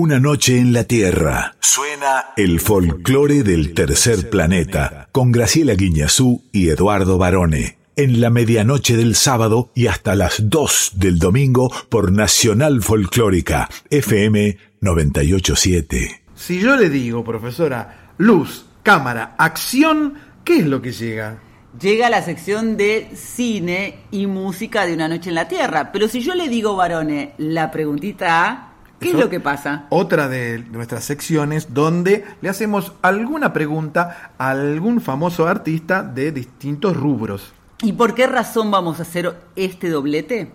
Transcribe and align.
Una 0.00 0.20
noche 0.20 0.60
en 0.60 0.72
la 0.72 0.84
Tierra. 0.84 1.56
Suena 1.58 2.26
el 2.36 2.60
folclore 2.60 3.42
del 3.42 3.74
tercer 3.74 4.30
planeta 4.30 5.08
con 5.10 5.32
Graciela 5.32 5.74
Guiñazú 5.74 6.44
y 6.52 6.68
Eduardo 6.68 7.18
Barone. 7.18 7.78
En 7.96 8.20
la 8.20 8.30
medianoche 8.30 8.96
del 8.96 9.16
sábado 9.16 9.72
y 9.74 9.88
hasta 9.88 10.14
las 10.14 10.48
2 10.48 10.92
del 10.94 11.18
domingo 11.18 11.68
por 11.88 12.12
Nacional 12.12 12.80
Folclórica, 12.80 13.68
FM 13.90 14.56
987. 14.80 16.22
Si 16.32 16.60
yo 16.60 16.76
le 16.76 16.90
digo, 16.90 17.24
profesora, 17.24 18.12
luz, 18.18 18.66
cámara, 18.84 19.34
acción, 19.36 20.14
¿qué 20.44 20.58
es 20.58 20.66
lo 20.66 20.80
que 20.80 20.92
llega? 20.92 21.40
Llega 21.80 22.08
la 22.08 22.22
sección 22.22 22.76
de 22.76 23.10
cine 23.16 23.98
y 24.12 24.28
música 24.28 24.86
de 24.86 24.94
Una 24.94 25.08
Noche 25.08 25.30
en 25.30 25.34
la 25.34 25.48
Tierra. 25.48 25.90
Pero 25.90 26.06
si 26.06 26.20
yo 26.20 26.36
le 26.36 26.48
digo, 26.48 26.76
Barone, 26.76 27.34
la 27.38 27.72
preguntita 27.72 28.46
A, 28.48 28.67
¿Qué 29.00 29.10
es 29.10 29.14
lo 29.14 29.30
que 29.30 29.38
pasa? 29.38 29.86
Otra 29.90 30.28
de 30.28 30.64
nuestras 30.70 31.04
secciones 31.04 31.72
donde 31.72 32.24
le 32.40 32.48
hacemos 32.48 32.92
alguna 33.02 33.52
pregunta 33.52 34.32
a 34.38 34.50
algún 34.50 35.00
famoso 35.00 35.46
artista 35.46 36.02
de 36.02 36.32
distintos 36.32 36.96
rubros. 36.96 37.52
¿Y 37.82 37.92
por 37.92 38.14
qué 38.14 38.26
razón 38.26 38.70
vamos 38.70 38.98
a 38.98 39.02
hacer 39.02 39.36
este 39.54 39.88
doblete? 39.88 40.50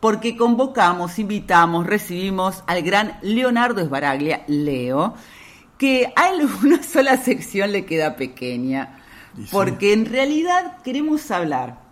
Porque 0.00 0.36
convocamos, 0.36 1.18
invitamos, 1.18 1.86
recibimos 1.86 2.64
al 2.66 2.82
gran 2.82 3.18
Leonardo 3.22 3.80
Esbaraglia, 3.80 4.42
Leo, 4.48 5.14
que 5.76 6.12
a 6.16 6.30
él 6.30 6.48
una 6.64 6.82
sola 6.82 7.16
sección 7.16 7.70
le 7.70 7.86
queda 7.86 8.16
pequeña. 8.16 8.98
Porque 9.52 9.92
en 9.92 10.06
realidad 10.06 10.78
queremos 10.82 11.30
hablar 11.30 11.87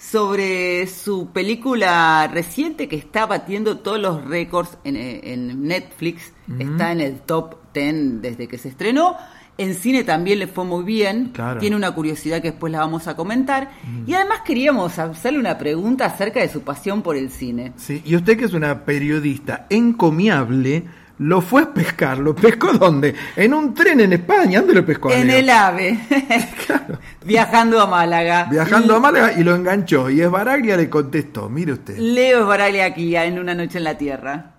sobre 0.00 0.86
su 0.86 1.28
película 1.30 2.26
reciente 2.32 2.88
que 2.88 2.96
está 2.96 3.26
batiendo 3.26 3.78
todos 3.78 4.00
los 4.00 4.24
récords 4.24 4.78
en, 4.82 5.68
Netflix. 5.68 6.32
Está 6.58 6.92
en 6.92 7.02
el 7.02 7.20
top 7.20 7.56
10 7.74 8.22
desde 8.22 8.48
que 8.48 8.56
se 8.56 8.70
estrenó. 8.70 9.16
En 9.58 9.74
cine 9.74 10.04
también 10.04 10.38
le 10.38 10.46
fue 10.46 10.64
muy 10.64 10.84
bien. 10.84 11.34
Tiene 11.60 11.76
una 11.76 11.90
curiosidad 11.90 12.40
que 12.40 12.52
después 12.52 12.72
la 12.72 12.78
vamos 12.78 13.08
a 13.08 13.14
comentar. 13.14 13.72
Y 14.06 14.14
además 14.14 14.40
queríamos 14.40 14.98
hacerle 14.98 15.38
una 15.38 15.58
pregunta 15.58 16.06
acerca 16.06 16.40
de 16.40 16.48
su 16.48 16.62
pasión 16.62 17.02
por 17.02 17.14
el 17.14 17.30
cine. 17.30 17.74
Sí, 17.76 18.00
y 18.02 18.16
usted 18.16 18.38
que 18.38 18.46
es 18.46 18.54
una 18.54 18.86
periodista 18.86 19.66
encomiable, 19.68 20.84
lo 21.20 21.42
fue 21.42 21.62
a 21.62 21.74
pescar. 21.74 22.18
¿Lo 22.18 22.34
pescó 22.34 22.72
dónde? 22.78 23.14
En 23.36 23.52
un 23.52 23.74
tren 23.74 24.00
en 24.00 24.12
España. 24.14 24.60
¿Dónde 24.60 24.74
lo 24.74 24.86
pescó? 24.86 25.12
En 25.12 25.28
el 25.28 25.50
AVE. 25.50 25.98
claro. 26.66 26.98
Viajando 27.24 27.80
a 27.80 27.86
Málaga. 27.86 28.48
Viajando 28.50 28.96
a 28.96 29.00
Málaga 29.00 29.32
y 29.38 29.44
lo 29.44 29.54
enganchó. 29.54 30.08
Y 30.08 30.22
Esbaraglia 30.22 30.76
le 30.76 30.88
contestó. 30.88 31.50
Mire 31.50 31.74
usted. 31.74 31.98
Leo 31.98 32.40
Esbaraglia 32.40 32.86
aquí, 32.86 33.14
en 33.16 33.38
Una 33.38 33.54
Noche 33.54 33.78
en 33.78 33.84
la 33.84 33.98
Tierra. 33.98 34.52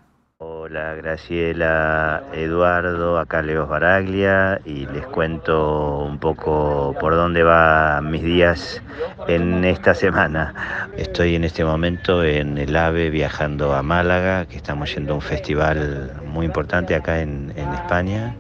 Hola 0.44 0.96
Graciela, 0.96 2.24
Eduardo, 2.34 3.20
acá 3.20 3.44
Leo 3.44 3.68
Baraglia 3.68 4.60
y 4.66 4.88
les 4.88 5.06
cuento 5.06 6.00
un 6.00 6.18
poco 6.18 6.96
por 7.00 7.14
dónde 7.14 7.44
van 7.44 8.10
mis 8.10 8.24
días 8.24 8.82
en 9.28 9.64
esta 9.64 9.94
semana. 9.94 10.90
Estoy 10.98 11.36
en 11.36 11.44
este 11.44 11.64
momento 11.64 12.24
en 12.24 12.58
el 12.58 12.76
AVE 12.76 13.12
viajando 13.12 13.76
a 13.76 13.84
Málaga, 13.84 14.48
que 14.48 14.58
estamos 14.58 14.92
yendo 14.96 15.14
a 15.14 15.18
un 15.18 15.22
festival 15.22 16.20
muy 16.26 16.48
importante 16.48 16.96
acá 16.96 17.22
en 17.22 17.54
España 17.76 18.36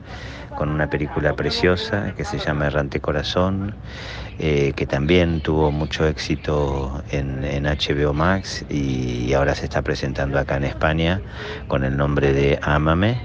con 0.61 0.69
una 0.69 0.87
película 0.87 1.35
preciosa 1.35 2.13
que 2.15 2.23
se 2.23 2.37
llama 2.37 2.67
Errante 2.67 2.99
Corazón, 2.99 3.73
eh, 4.37 4.73
que 4.75 4.85
también 4.85 5.41
tuvo 5.41 5.71
mucho 5.71 6.05
éxito 6.05 7.03
en, 7.09 7.63
HBO 7.63 8.13
Max 8.13 8.63
y, 8.69 9.33
ahora 9.33 9.55
se 9.55 9.63
está 9.65 9.81
presentando 9.81 10.37
acá 10.37 10.57
en 10.57 10.65
España 10.65 11.19
con 11.67 11.83
el 11.83 11.97
nombre 11.97 12.31
de 12.31 12.59
Ámame. 12.61 13.19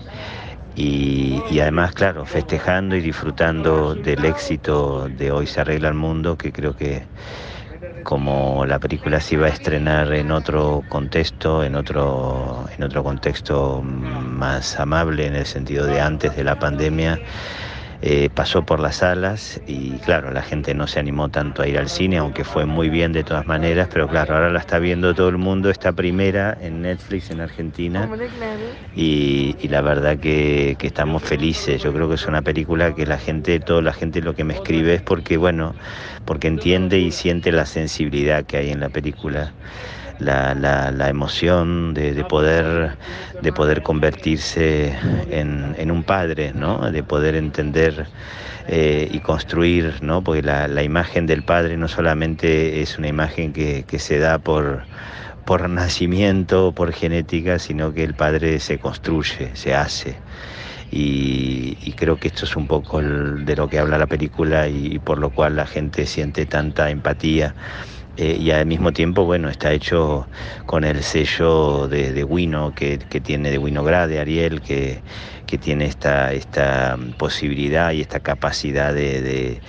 Y, 0.77 1.43
y, 1.51 1.61
además, 1.61 1.93
claro, 1.93 2.25
festejando 2.25 2.97
y 2.97 3.03
disfrutando 3.03 3.95
del 3.95 4.25
éxito 4.25 5.07
de 5.07 5.31
Hoy 5.31 5.47
se 5.47 5.61
arregla 5.61 5.89
el 5.89 5.95
mundo, 5.95 6.39
que 6.39 6.53
creo 6.53 6.75
que 6.75 7.05
como 8.07 8.65
la 8.67 8.79
película 8.79 9.21
se 9.21 9.35
iba 9.35 9.47
a 9.47 9.51
estrenar 9.51 10.15
en 10.15 10.31
otro 10.31 10.85
contexto, 10.89 11.65
en 11.65 11.75
otro, 11.75 12.65
en 12.79 12.85
otro 12.85 13.03
contexto 13.03 13.83
más 13.83 14.79
amable, 14.79 15.27
en 15.27 15.35
el 15.35 15.45
sentido 15.45 15.87
de 15.87 16.01
antes 16.01 16.37
de 16.37 16.45
la 16.45 16.57
pandemia, 16.57 17.19
eh, 18.03 18.29
pasó 18.33 18.65
por 18.65 18.81
las 18.81 18.97
salas 18.97 19.61
y 19.67 19.93
claro, 19.99 20.31
la 20.31 20.43
gente 20.43 20.75
no 20.75 20.87
se 20.87 21.01
animó 21.01 21.29
tanto 21.29 21.63
a 21.63 21.69
ir 21.69 21.79
al 21.79 21.89
cine, 21.89 22.19
aunque 22.19 22.45
fue 22.45 22.67
muy 22.67 22.89
bien 22.89 23.13
de 23.13 23.25
todas 23.25 23.47
maneras, 23.47 23.89
pero 23.93 24.07
claro, 24.09 24.35
ahora 24.35 24.51
la 24.51 24.61
está 24.61 24.79
viendo 24.79 25.15
todo 25.15 25.29
el 25.29 25.39
mundo, 25.39 25.71
esta 25.71 25.93
primera 25.93 26.57
en 26.61 26.83
Netflix 26.83 27.31
en 27.31 27.41
Argentina 27.41 28.09
y, 28.95 29.57
la 29.69 29.81
verdad 29.81 30.19
que, 30.19 30.77
que, 30.79 30.87
estamos 30.87 31.23
felices, 31.23 31.83
yo 31.83 31.93
creo 31.93 32.09
que 32.09 32.15
es 32.15 32.27
una 32.27 32.43
película 32.43 32.95
que 32.95 33.07
la 33.07 33.19
gente, 33.19 33.59
toda 33.61 33.83
la 33.83 33.93
gente 33.93 34.21
lo 34.21 34.35
que 34.35 34.45
me 34.45 34.55
escribe 34.55 34.95
es 34.95 35.03
porque, 35.03 35.37
bueno, 35.37 35.75
porque 36.25 36.49
entiende 36.49 36.99
y 36.99 37.11
siente 37.11 37.51
la 37.53 37.67
sensibilidad 37.67 38.45
que 38.45 38.59
hay 38.59 38.71
en 38.71 38.81
la 38.81 38.89
película 38.89 39.53
la, 40.19 40.55
la, 40.55 41.09
emoción 41.09 41.95
de, 41.95 42.25
poder, 42.25 42.97
de 43.43 43.53
poder 43.53 43.83
convertirse 43.83 44.95
en, 45.31 45.91
un 45.91 46.03
padre, 46.03 46.53
¿no? 46.55 46.91
de 46.91 47.03
poder 47.03 47.35
entender 47.35 48.07
eh, 48.69 49.09
y 49.11 49.21
construir, 49.21 50.03
¿no? 50.03 50.23
porque 50.23 50.43
la, 50.43 50.69
la, 50.69 50.83
imagen 50.83 51.27
del 51.27 51.43
padre 51.43 51.77
no 51.77 51.89
solamente 51.89 52.83
es 52.83 52.99
una 52.99 53.09
imagen 53.09 53.53
que, 53.53 53.85
que 53.87 53.99
se 53.99 54.19
da 54.19 54.39
por, 54.39 54.85
por 55.47 55.71
nacimiento, 55.71 56.73
por 56.73 56.93
genética, 56.93 57.59
sino 57.59 57.95
que 57.95 58.03
el 58.03 58.15
padre 58.15 58.59
se 58.59 58.79
construye, 58.79 59.51
se 59.55 59.75
hace. 59.75 60.17
Y, 60.91 61.93
creo 61.97 62.17
que 62.19 62.29
esto 62.29 62.45
es 62.45 62.57
un 62.57 62.67
poco 62.67 63.01
de 63.01 63.57
lo 63.57 63.69
que 63.69 63.79
habla 63.79 63.97
la 63.97 64.07
película 64.07 64.69
y, 64.69 64.99
por 64.99 65.19
lo 65.19 65.31
cual 65.31 65.57
la 65.57 65.67
gente 65.67 66.07
siente 66.07 66.47
tanta 66.47 66.91
empatía 66.91 67.55
eh, 68.17 68.37
y 68.41 68.51
al 68.51 68.65
mismo 68.67 68.93
tiempo, 68.93 69.25
bueno, 69.25 69.51
está 69.51 69.73
hecho 69.73 70.27
con 70.65 70.85
el 70.85 71.03
sello 71.03 71.87
de, 71.87 72.13
de 72.13 72.25
Wino 72.25 72.75
que, 72.75 72.99
tiene 72.99 73.51
de 73.51 73.59
Winograd, 73.59 74.09
de 74.09 74.21
Ariel, 74.21 74.63
que, 74.63 75.03
que 75.47 75.59
tiene 75.59 75.85
esta, 75.87 76.33
esta 76.33 76.97
posibilidad 77.19 77.93
y 77.93 78.01
esta 78.01 78.21
capacidad 78.21 78.95
de, 78.95 79.61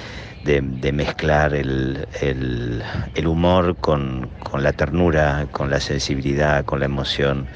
mezclar 0.93 1.53
el, 1.53 2.83
humor 3.25 3.75
con, 3.75 4.29
la 4.57 4.71
ternura, 4.71 5.47
con 5.51 5.69
la 5.69 5.81
sensibilidad, 5.81 6.63
con 6.63 6.79
la 6.79 6.85
emoción. 6.85 7.47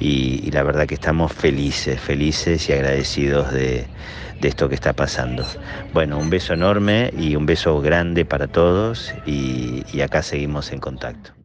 y 0.00 0.50
la 0.50 0.62
verdad 0.62 0.86
que 0.86 0.94
estamos 0.94 1.32
felices, 1.32 2.00
felices 2.00 2.68
y 2.68 2.72
agradecidos 2.72 3.52
de, 3.52 3.86
de 4.42 4.48
esto 4.48 4.68
que 4.68 4.74
está 4.74 4.92
pasando. 4.92 5.46
Bueno, 5.92 6.18
un 6.18 6.28
beso 6.28 6.52
enorme 6.52 7.10
y 7.14 7.36
un 7.36 7.46
beso 7.46 7.80
grande 7.80 8.26
para 8.26 8.48
todos 8.48 9.14
y, 9.24 9.84
y 9.96 10.00
acá 10.02 10.22
seguimos 10.22 10.72
en 10.72 10.80
contacto. 10.80 11.41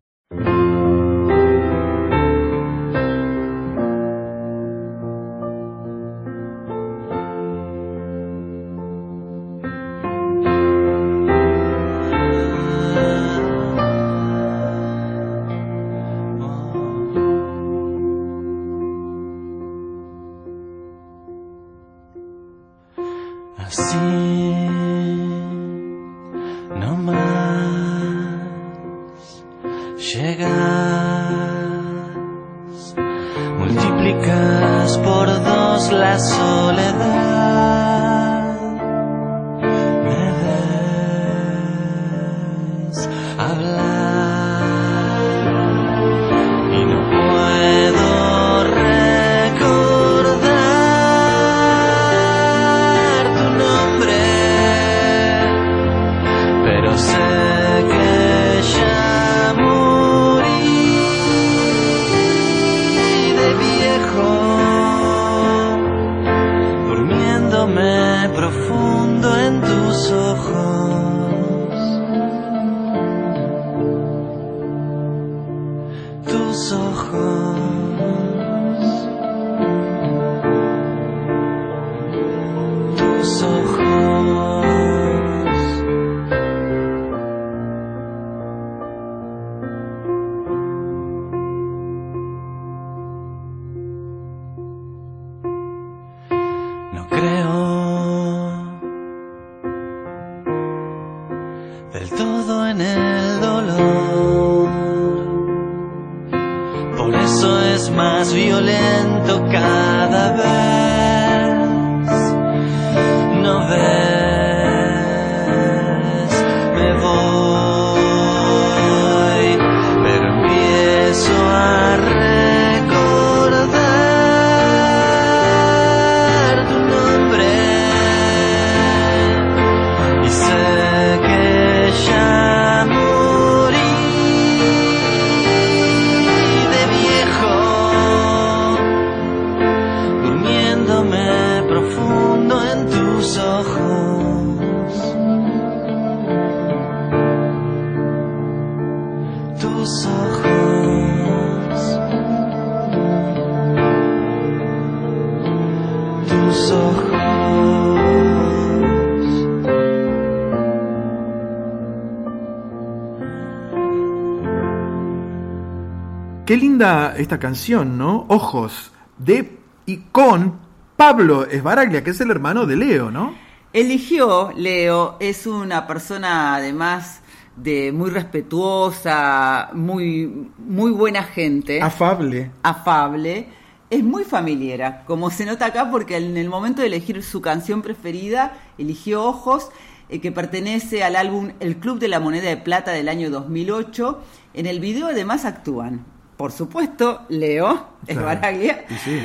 Esta 167.18 167.40
canción, 167.40 167.98
¿no? 167.98 168.26
Ojos, 168.30 168.92
de 169.18 169.58
y 169.86 169.98
con 170.12 170.60
Pablo 170.96 171.46
Esbaraglia, 171.46 172.04
que 172.04 172.12
es 172.12 172.22
el 172.22 172.32
hermano 172.32 172.66
de 172.66 172.76
Leo, 172.76 173.12
¿no? 173.12 173.34
Eligió, 173.74 174.52
Leo, 174.56 175.18
es 175.20 175.46
una 175.46 175.88
persona 175.88 176.56
además 176.56 177.22
de 177.56 177.92
muy 177.92 178.10
respetuosa, 178.10 179.70
muy, 179.74 180.50
muy 180.58 180.92
buena 180.92 181.24
gente, 181.24 181.82
Afable. 181.82 182.52
afable, 182.64 183.48
es 183.90 184.04
muy 184.04 184.24
familiera, 184.24 185.06
como 185.06 185.30
se 185.30 185.46
nota 185.46 185.68
acá 185.68 185.90
porque 185.90 186.18
en 186.18 186.38
el 186.38 186.50
momento 186.50 186.82
de 186.82 186.88
elegir 186.88 187.24
su 187.24 187.42
canción 187.42 187.82
preferida, 187.82 188.58
eligió 188.78 189.24
Ojos, 189.24 189.70
eh, 190.10 190.22
que 190.22 190.32
pertenece 190.32 191.04
al 191.04 191.16
álbum 191.16 191.52
El 191.60 191.78
Club 191.78 192.00
de 192.00 192.08
la 192.08 192.20
Moneda 192.20 192.50
de 192.50 192.58
Plata 192.58 192.92
del 192.92 193.10
año 193.10 193.30
2008. 193.30 194.22
En 194.54 194.66
el 194.66 194.80
video 194.80 195.08
además 195.08 195.46
actúan, 195.46 196.06
por 196.38 196.52
supuesto, 196.52 197.22
Leo 197.30 197.68
Claro. 198.06 198.22
Esbaraglia, 198.22 198.86
Y 198.90 198.94
sí. 198.96 199.20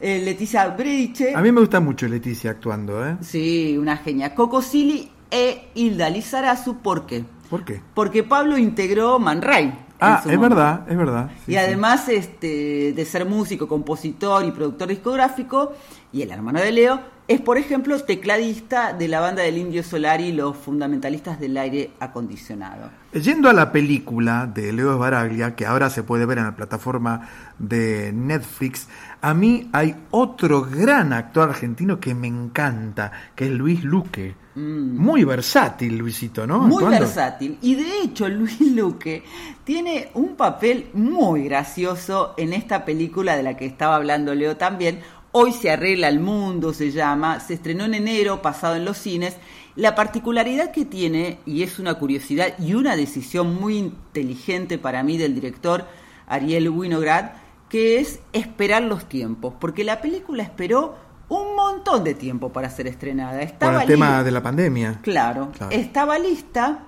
eh, 0.00 0.22
Leticia 0.24 0.66
Brediche, 0.68 1.34
A 1.34 1.40
mí 1.40 1.52
me 1.52 1.60
gusta 1.60 1.78
mucho 1.80 2.08
Leticia 2.08 2.50
actuando, 2.52 3.06
¿eh? 3.06 3.16
Sí, 3.20 3.76
una 3.78 3.96
genia. 3.98 4.34
Coco 4.34 4.60
Silly 4.62 5.10
e 5.30 5.68
Hilda 5.74 6.08
Lizarazu, 6.10 6.78
¿por 6.78 7.06
qué? 7.06 7.24
¿Por 7.50 7.64
qué? 7.64 7.80
Porque 7.94 8.22
Pablo 8.22 8.56
integró 8.58 9.18
Man 9.18 9.42
Ray. 9.42 9.72
Ah, 10.00 10.18
es 10.20 10.26
momento. 10.26 10.56
verdad, 10.56 10.86
es 10.90 10.96
verdad. 10.96 11.30
Sí, 11.46 11.52
y 11.52 11.54
sí. 11.54 11.56
además 11.56 12.08
este, 12.08 12.92
de 12.94 13.04
ser 13.04 13.24
músico, 13.26 13.68
compositor 13.68 14.44
y 14.44 14.50
productor 14.50 14.88
discográfico, 14.88 15.72
y 16.12 16.22
el 16.22 16.30
hermano 16.32 16.60
de 16.60 16.72
Leo, 16.72 17.00
es 17.26 17.40
por 17.40 17.56
ejemplo 17.56 17.98
tecladista 18.00 18.92
de 18.92 19.08
la 19.08 19.20
banda 19.20 19.42
del 19.42 19.56
Indio 19.56 19.82
Solari, 19.82 20.32
los 20.32 20.56
fundamentalistas 20.56 21.40
del 21.40 21.56
aire 21.56 21.92
acondicionado. 21.98 22.90
Yendo 23.12 23.48
a 23.48 23.52
la 23.52 23.72
película 23.72 24.46
de 24.46 24.72
Leo 24.72 24.92
Esbaraglia, 24.92 25.54
que 25.54 25.64
ahora 25.64 25.88
se 25.88 26.02
puede 26.02 26.26
ver 26.26 26.38
en 26.38 26.44
la 26.44 26.56
plataforma 26.56 27.28
de 27.58 28.12
Netflix, 28.12 28.88
a 29.22 29.32
mí 29.32 29.70
hay 29.72 29.96
otro 30.10 30.62
gran 30.62 31.12
actor 31.12 31.48
argentino 31.48 31.98
que 31.98 32.14
me 32.14 32.26
encanta, 32.26 33.12
que 33.34 33.46
es 33.46 33.52
Luis 33.52 33.84
Luque. 33.84 34.34
Muy 34.56 35.24
versátil, 35.24 35.98
Luisito, 35.98 36.46
¿no? 36.46 36.60
Mm. 36.60 36.68
Muy 36.68 36.84
versátil. 36.84 37.58
Y 37.60 37.74
de 37.74 38.02
hecho, 38.02 38.28
Luis 38.28 38.60
Luque 38.60 39.24
tiene 39.64 40.10
un 40.14 40.36
papel 40.36 40.90
muy 40.94 41.44
gracioso 41.44 42.34
en 42.36 42.52
esta 42.52 42.84
película 42.84 43.36
de 43.36 43.42
la 43.42 43.56
que 43.56 43.66
estaba 43.66 43.96
hablando 43.96 44.32
Leo 44.32 44.56
también. 44.56 45.00
Hoy 45.36 45.52
se 45.52 45.68
arregla 45.68 46.06
el 46.06 46.20
mundo, 46.20 46.72
se 46.72 46.92
llama. 46.92 47.40
Se 47.40 47.54
estrenó 47.54 47.84
en 47.86 47.94
enero, 47.94 48.40
pasado 48.40 48.76
en 48.76 48.84
los 48.84 48.96
cines. 48.98 49.36
La 49.74 49.96
particularidad 49.96 50.70
que 50.70 50.84
tiene, 50.84 51.40
y 51.44 51.64
es 51.64 51.80
una 51.80 51.94
curiosidad 51.94 52.56
y 52.60 52.74
una 52.74 52.94
decisión 52.94 53.56
muy 53.56 53.78
inteligente 53.78 54.78
para 54.78 55.02
mí 55.02 55.18
del 55.18 55.34
director 55.34 55.88
Ariel 56.28 56.68
Winograd, 56.68 57.32
que 57.68 57.98
es 57.98 58.20
esperar 58.32 58.84
los 58.84 59.08
tiempos. 59.08 59.54
Porque 59.58 59.82
la 59.82 60.00
película 60.00 60.44
esperó 60.44 60.94
un 61.28 61.56
montón 61.56 62.04
de 62.04 62.14
tiempo 62.14 62.52
para 62.52 62.70
ser 62.70 62.86
estrenada. 62.86 63.32
Por 63.32 63.42
Estaba 63.42 63.82
el 63.82 63.88
tema 63.88 64.22
de 64.22 64.30
la 64.30 64.40
pandemia. 64.40 65.00
Claro, 65.02 65.50
Claro. 65.50 65.74
estaba 65.74 66.16
lista 66.16 66.78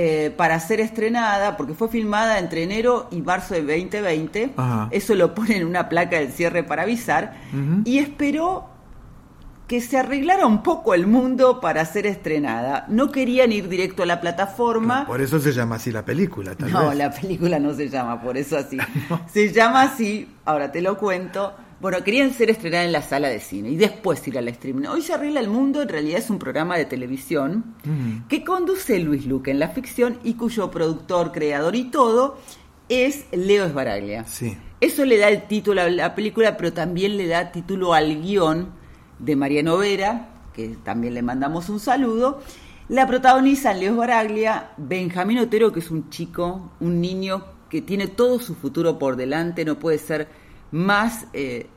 eh, 0.00 0.30
para 0.36 0.60
ser 0.60 0.78
estrenada 0.80 1.56
porque 1.56 1.74
fue 1.74 1.88
filmada 1.88 2.38
entre 2.38 2.62
enero 2.62 3.08
y 3.10 3.20
marzo 3.20 3.54
de 3.54 3.62
2020. 3.62 4.52
Ajá. 4.56 4.88
Eso 4.92 5.14
lo 5.16 5.34
pone 5.34 5.56
en 5.56 5.66
una 5.66 5.88
placa 5.88 6.18
del 6.20 6.30
cierre 6.30 6.62
para 6.62 6.82
avisar. 6.82 7.34
Y 7.84 7.98
esperó 7.98 8.68
que 9.66 9.80
se 9.80 9.98
arreglara 9.98 10.46
un 10.46 10.62
poco 10.62 10.94
el 10.94 11.06
mundo 11.06 11.60
para 11.60 11.84
ser 11.84 12.06
estrenada. 12.06 12.86
No 12.88 13.10
querían 13.10 13.50
ir 13.52 13.68
directo 13.68 14.02
a 14.02 14.06
la 14.06 14.20
plataforma. 14.20 15.04
Por 15.06 15.20
eso 15.20 15.40
se 15.40 15.52
llama 15.52 15.74
así 15.76 15.90
la 15.90 16.04
película, 16.04 16.54
tal 16.54 16.72
No, 16.72 16.88
vez. 16.90 16.96
la 16.96 17.10
película 17.10 17.58
no 17.58 17.74
se 17.74 17.88
llama 17.88 18.22
por 18.22 18.36
eso 18.38 18.56
así. 18.56 18.78
Se 19.32 19.52
llama 19.52 19.82
así, 19.82 20.28
ahora 20.44 20.70
te 20.72 20.80
lo 20.80 20.96
cuento. 20.96 21.54
Bueno, 21.80 22.02
querían 22.02 22.32
ser 22.34 22.50
estrenada 22.50 22.84
en 22.84 22.90
la 22.92 23.02
sala 23.02 23.28
de 23.28 23.38
cine 23.38 23.70
y 23.70 23.76
después 23.76 24.26
ir 24.26 24.36
al 24.36 24.48
streaming. 24.48 24.88
Hoy 24.88 25.00
se 25.00 25.14
arregla 25.14 25.38
el 25.38 25.48
mundo, 25.48 25.80
en 25.80 25.88
realidad 25.88 26.18
es 26.18 26.28
un 26.28 26.40
programa 26.40 26.76
de 26.76 26.84
televisión 26.86 27.76
Ujú. 27.84 28.28
que 28.28 28.42
conduce 28.42 28.98
Luis 28.98 29.26
Luque 29.26 29.52
en 29.52 29.60
la 29.60 29.68
ficción 29.68 30.18
y 30.24 30.34
cuyo 30.34 30.72
productor, 30.72 31.30
creador 31.30 31.76
y 31.76 31.84
todo 31.84 32.36
es 32.88 33.26
Leo 33.30 33.64
Esbaraglia. 33.64 34.24
Sí. 34.24 34.56
Eso 34.80 35.04
le 35.04 35.18
da 35.18 35.28
el 35.28 35.46
título 35.46 35.82
a 35.82 35.88
la 35.88 36.16
película, 36.16 36.56
pero 36.56 36.72
también 36.72 37.16
le 37.16 37.28
da 37.28 37.52
título 37.52 37.94
al 37.94 38.22
guion 38.22 38.70
de 39.20 39.36
Mariano 39.36 39.76
Vera, 39.78 40.30
que 40.54 40.76
también 40.82 41.14
le 41.14 41.22
mandamos 41.22 41.68
un 41.68 41.78
saludo. 41.78 42.40
La 42.88 43.06
protagonizan 43.06 43.78
Leo 43.78 43.94
Baraglia, 43.96 44.70
Benjamín 44.78 45.38
Otero, 45.38 45.72
que 45.72 45.78
es 45.80 45.90
un 45.92 46.10
chico, 46.10 46.72
un 46.80 47.00
niño 47.00 47.44
que 47.70 47.82
tiene 47.82 48.08
todo 48.08 48.40
su 48.40 48.54
futuro 48.56 48.98
por 48.98 49.14
delante, 49.14 49.64
no 49.64 49.78
puede 49.78 49.98
ser 49.98 50.26
más 50.70 51.26
eh, 51.32 51.68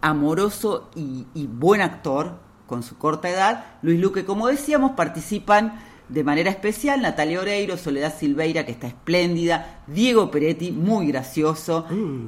amoroso 0.00 0.90
y, 0.94 1.26
y 1.34 1.46
buen 1.46 1.80
actor 1.80 2.38
con 2.66 2.82
su 2.82 2.96
corta 2.98 3.28
edad. 3.28 3.64
Luis 3.82 4.00
Luque, 4.00 4.24
como 4.24 4.46
decíamos, 4.46 4.92
participan 4.92 5.80
de 6.10 6.24
manera 6.24 6.50
especial 6.50 7.02
Natalia 7.02 7.40
Oreiro, 7.40 7.76
Soledad 7.76 8.14
Silveira, 8.16 8.66
que 8.66 8.72
está 8.72 8.88
espléndida, 8.88 9.82
Diego 9.86 10.30
Peretti, 10.30 10.72
muy 10.72 11.06
gracioso, 11.06 11.86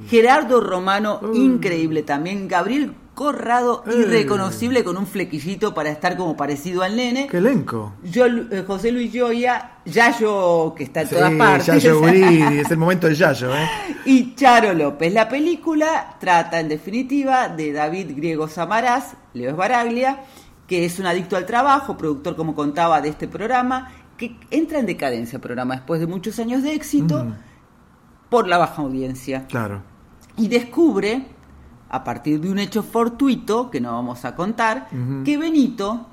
Gerardo 0.09 0.61
Romano, 0.61 1.21
increíble 1.35 2.03
también, 2.03 2.47
Gabriel 2.47 2.95
Corrado, 3.15 3.85
Eh. 3.87 3.91
irreconocible 4.01 4.83
con 4.85 4.97
un 4.97 5.07
flequillito 5.07 5.75
para 5.75 5.91
estar 5.91 6.17
como 6.17 6.35
parecido 6.37 6.83
al 6.83 6.97
nene. 6.97 7.27
¡Qué 7.31 7.39
elenco! 7.39 7.93
Yo, 8.03 8.25
eh, 8.27 8.65
José 8.67 8.91
Luis 8.91 9.11
Joya, 9.15 9.73
Yayo, 9.85 10.75
que 10.75 10.85
está 10.85 11.03
en 11.03 11.09
Sí, 11.09 11.15
todas 11.17 11.33
partes. 11.33 11.67
Yayo 11.67 11.99
Guridi, 12.01 12.59
es 12.61 12.71
el 12.71 12.79
momento 12.79 13.07
de 13.09 13.15
Yayo, 13.15 13.55
¿eh? 13.55 13.69
Y 14.07 14.35
Charo 14.35 14.73
López. 14.73 15.13
La 15.13 15.29
película 15.29 16.17
trata, 16.19 16.59
en 16.61 16.69
definitiva, 16.71 17.49
de 17.49 17.73
David 17.73 18.13
Griego 18.17 18.49
Samaraz, 18.49 19.13
Leo 19.35 19.51
Esbaraglia, 19.51 20.21
que 20.67 20.87
es 20.87 20.99
un 20.99 21.05
adicto 21.07 21.37
al 21.37 21.45
trabajo, 21.45 21.99
productor, 21.99 22.35
como 22.35 22.55
contaba, 22.55 23.03
de 23.03 23.11
este 23.11 23.29
programa, 23.29 23.93
que 24.17 24.37
entra 24.51 24.79
en 24.79 24.87
decadencia 24.87 25.37
el 25.37 25.43
programa 25.43 25.75
después 25.77 26.01
de 26.01 26.07
muchos 26.07 26.39
años 26.39 26.63
de 26.63 26.73
éxito 26.75 27.25
Mm. 27.25 27.35
por 28.31 28.49
la 28.49 28.57
baja 28.57 28.81
audiencia. 28.81 29.47
Claro. 29.49 29.83
Y 30.39 30.49
descubre, 30.49 31.27
a 31.93 32.03
partir 32.05 32.41
de 32.41 32.51
un 32.51 32.59
hecho 32.59 32.83
fortuito, 32.83 33.71
que 33.71 33.81
no 33.81 33.93
vamos 33.93 34.25
a 34.25 34.35
contar, 34.35 34.89
que 35.25 35.37
Benito, 35.37 36.07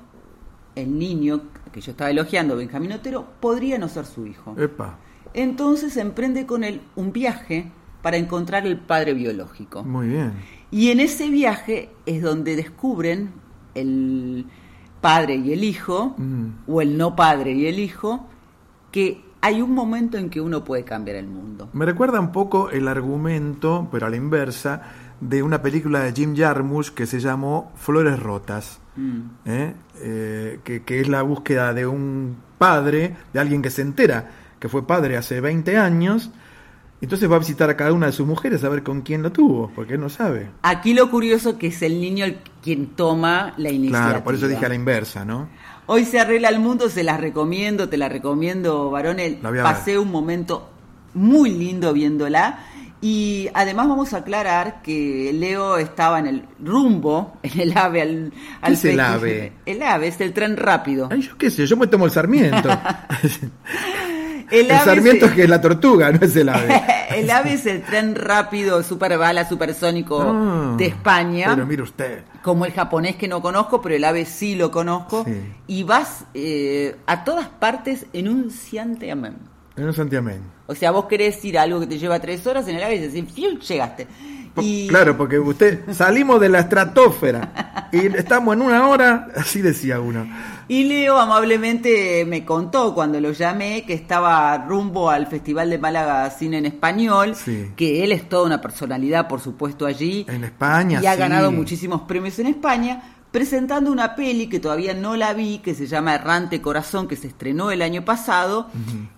el 0.76 0.98
niño 0.98 1.40
que 1.72 1.80
yo 1.80 1.92
estaba 1.92 2.10
elogiando, 2.10 2.54
Benjamín 2.54 2.92
Otero, 2.92 3.26
podría 3.40 3.78
no 3.78 3.88
ser 3.88 4.04
su 4.04 4.26
hijo. 4.26 4.54
Epa. 4.58 4.98
Entonces 5.32 5.96
emprende 5.96 6.44
con 6.44 6.64
él 6.64 6.82
un 6.96 7.12
viaje 7.12 7.72
para 8.02 8.18
encontrar 8.18 8.66
el 8.66 8.78
padre 8.78 9.14
biológico. 9.14 9.82
Muy 9.82 10.08
bien. 10.08 10.34
Y 10.70 10.90
en 10.90 11.00
ese 11.00 11.30
viaje 11.30 11.88
es 12.04 12.22
donde 12.22 12.56
descubren 12.56 13.32
el 13.74 14.44
padre 15.00 15.36
y 15.36 15.52
el 15.54 15.64
hijo, 15.64 16.14
o 16.66 16.82
el 16.82 16.98
no 16.98 17.16
padre 17.16 17.52
y 17.52 17.66
el 17.66 17.78
hijo, 17.78 18.26
que 18.92 19.24
hay 19.40 19.62
un 19.62 19.72
momento 19.74 20.18
en 20.18 20.30
que 20.30 20.40
uno 20.40 20.64
puede 20.64 20.84
cambiar 20.84 21.16
el 21.16 21.26
mundo. 21.26 21.68
Me 21.72 21.86
recuerda 21.86 22.20
un 22.20 22.32
poco 22.32 22.70
el 22.70 22.88
argumento, 22.88 23.88
pero 23.90 24.06
a 24.06 24.10
la 24.10 24.16
inversa, 24.16 24.82
de 25.20 25.42
una 25.42 25.60
película 25.62 26.00
de 26.00 26.12
Jim 26.12 26.34
Jarmusch 26.36 26.90
que 26.90 27.06
se 27.06 27.20
llamó 27.20 27.72
Flores 27.76 28.18
Rotas, 28.20 28.80
Mm. 28.96 29.20
¿eh? 29.46 29.74
Eh, 30.02 30.60
que, 30.64 30.82
que 30.82 31.00
es 31.00 31.08
la 31.08 31.22
búsqueda 31.22 31.72
de 31.72 31.86
un 31.86 32.36
padre, 32.58 33.16
de 33.32 33.40
alguien 33.40 33.62
que 33.62 33.70
se 33.70 33.82
entera 33.82 34.30
que 34.58 34.68
fue 34.68 34.86
padre 34.86 35.16
hace 35.16 35.40
20 35.40 35.78
años, 35.78 36.30
entonces 37.00 37.30
va 37.30 37.36
a 37.36 37.38
visitar 37.38 37.70
a 37.70 37.76
cada 37.78 37.94
una 37.94 38.06
de 38.06 38.12
sus 38.12 38.26
mujeres 38.26 38.62
a 38.62 38.68
ver 38.68 38.82
con 38.82 39.00
quién 39.00 39.22
lo 39.22 39.32
tuvo, 39.32 39.72
porque 39.74 39.94
él 39.94 40.00
no 40.00 40.10
sabe. 40.10 40.50
Aquí 40.62 40.92
lo 40.92 41.10
curioso 41.10 41.56
que 41.56 41.68
es 41.68 41.80
el 41.80 41.98
niño 41.98 42.26
el 42.26 42.40
quien 42.62 42.88
toma 42.88 43.54
la 43.56 43.70
iniciativa. 43.70 44.10
Claro, 44.10 44.24
por 44.24 44.34
eso 44.34 44.48
dije 44.48 44.66
a 44.66 44.68
la 44.68 44.74
inversa, 44.74 45.24
¿no? 45.24 45.48
Hoy 45.92 46.04
se 46.04 46.20
arregla 46.20 46.50
el 46.50 46.60
mundo, 46.60 46.88
se 46.88 47.02
las 47.02 47.18
recomiendo, 47.18 47.88
te 47.88 47.96
la 47.96 48.08
recomiendo, 48.08 48.96
a 48.96 49.62
Pasé 49.64 49.98
un 49.98 50.12
momento 50.12 50.70
muy 51.14 51.50
lindo 51.50 51.92
viéndola. 51.92 52.60
Y 53.00 53.48
además 53.54 53.88
vamos 53.88 54.12
a 54.14 54.18
aclarar 54.18 54.82
que 54.82 55.32
Leo 55.34 55.78
estaba 55.78 56.20
en 56.20 56.28
el 56.28 56.44
rumbo, 56.62 57.38
en 57.42 57.60
el 57.60 57.76
AVE 57.76 58.02
al, 58.02 58.32
al 58.60 58.72
es 58.74 58.84
el. 58.84 59.00
AVE? 59.00 59.52
El 59.66 59.82
AVE 59.82 60.06
es 60.06 60.20
el 60.20 60.32
tren 60.32 60.56
rápido. 60.56 61.08
Ay, 61.10 61.22
yo 61.22 61.36
qué 61.36 61.50
sé, 61.50 61.66
yo 61.66 61.76
me 61.76 61.88
tomo 61.88 62.04
el 62.04 62.12
Sarmiento. 62.12 62.68
El 64.50 64.68
sarmiento 64.68 65.26
es 65.26 65.32
que 65.32 65.42
es 65.44 65.48
la 65.48 65.60
tortuga, 65.60 66.10
no 66.12 66.18
es 66.24 66.34
el 66.36 66.48
ave. 66.48 66.82
el 67.16 67.30
AVE 67.30 67.52
es 67.54 67.66
el 67.66 67.82
tren 67.82 68.14
rápido, 68.14 68.82
super 68.82 69.16
bala, 69.18 69.48
supersónico 69.48 70.20
Ah, 70.22 70.74
de 70.76 70.86
España. 70.86 71.46
Pero 71.54 71.66
mire 71.66 71.82
usted. 71.82 72.24
como 72.42 72.64
el 72.64 72.72
japonés 72.72 73.16
que 73.16 73.28
no 73.28 73.40
conozco, 73.42 73.80
pero 73.80 73.94
el 73.94 74.04
ave 74.04 74.24
sí 74.26 74.54
lo 74.56 74.70
conozco. 74.70 75.24
Sí. 75.24 75.40
Y 75.66 75.82
vas 75.84 76.24
eh, 76.34 76.96
a 77.06 77.24
todas 77.24 77.48
partes 77.48 78.06
en 78.12 78.28
un 78.28 78.50
Siantiamén. 78.50 79.36
En 79.80 79.92
santiamén. 79.92 80.40
O 80.66 80.74
sea, 80.74 80.90
vos 80.90 81.06
querés 81.06 81.44
ir 81.44 81.58
a 81.58 81.62
algo 81.62 81.80
que 81.80 81.86
te 81.86 81.98
lleva 81.98 82.18
tres 82.20 82.46
horas 82.46 82.68
en 82.68 82.76
el 82.76 82.82
ave 82.82 82.96
y 82.96 82.98
decís, 83.08 83.24
¡fiu! 83.32 83.58
llegaste. 83.58 84.06
Y, 84.60 84.88
Claro, 84.88 85.16
porque 85.16 85.38
usted 85.38 85.92
salimos 85.92 86.40
de 86.40 86.48
la 86.48 86.58
estratosfera 86.60 87.88
y 87.92 88.06
estamos 88.16 88.54
en 88.56 88.62
una 88.62 88.88
hora, 88.88 89.28
así 89.36 89.62
decía 89.62 90.00
uno. 90.00 90.26
y 90.68 90.84
Leo 90.84 91.18
amablemente 91.18 92.24
me 92.26 92.44
contó 92.44 92.92
cuando 92.94 93.20
lo 93.20 93.30
llamé 93.32 93.84
que 93.86 93.94
estaba 93.94 94.56
rumbo 94.58 95.08
al 95.08 95.26
Festival 95.28 95.70
de 95.70 95.78
Málaga 95.78 96.28
Cine 96.30 96.58
en 96.58 96.66
Español, 96.66 97.34
Sí. 97.36 97.70
que 97.76 98.02
él 98.04 98.12
es 98.12 98.28
toda 98.28 98.44
una 98.46 98.60
personalidad, 98.60 99.28
por 99.28 99.40
supuesto, 99.40 99.86
allí. 99.86 100.26
En 100.28 100.42
España, 100.44 101.00
Y 101.02 101.06
ha 101.06 101.12
sí. 101.14 101.18
ganado 101.18 101.52
muchísimos 101.52 102.02
premios 102.02 102.38
en 102.40 102.48
España, 102.48 103.02
presentando 103.30 103.92
una 103.92 104.16
peli 104.16 104.48
que 104.48 104.60
todavía 104.60 104.94
no 104.94 105.16
la 105.16 105.32
vi, 105.34 105.58
que 105.58 105.74
se 105.74 105.86
llama 105.86 106.14
Errante 106.14 106.60
Corazón, 106.60 107.08
que 107.08 107.16
se 107.16 107.28
estrenó 107.28 107.70
el 107.70 107.82
año 107.82 108.04
pasado. 108.04 108.68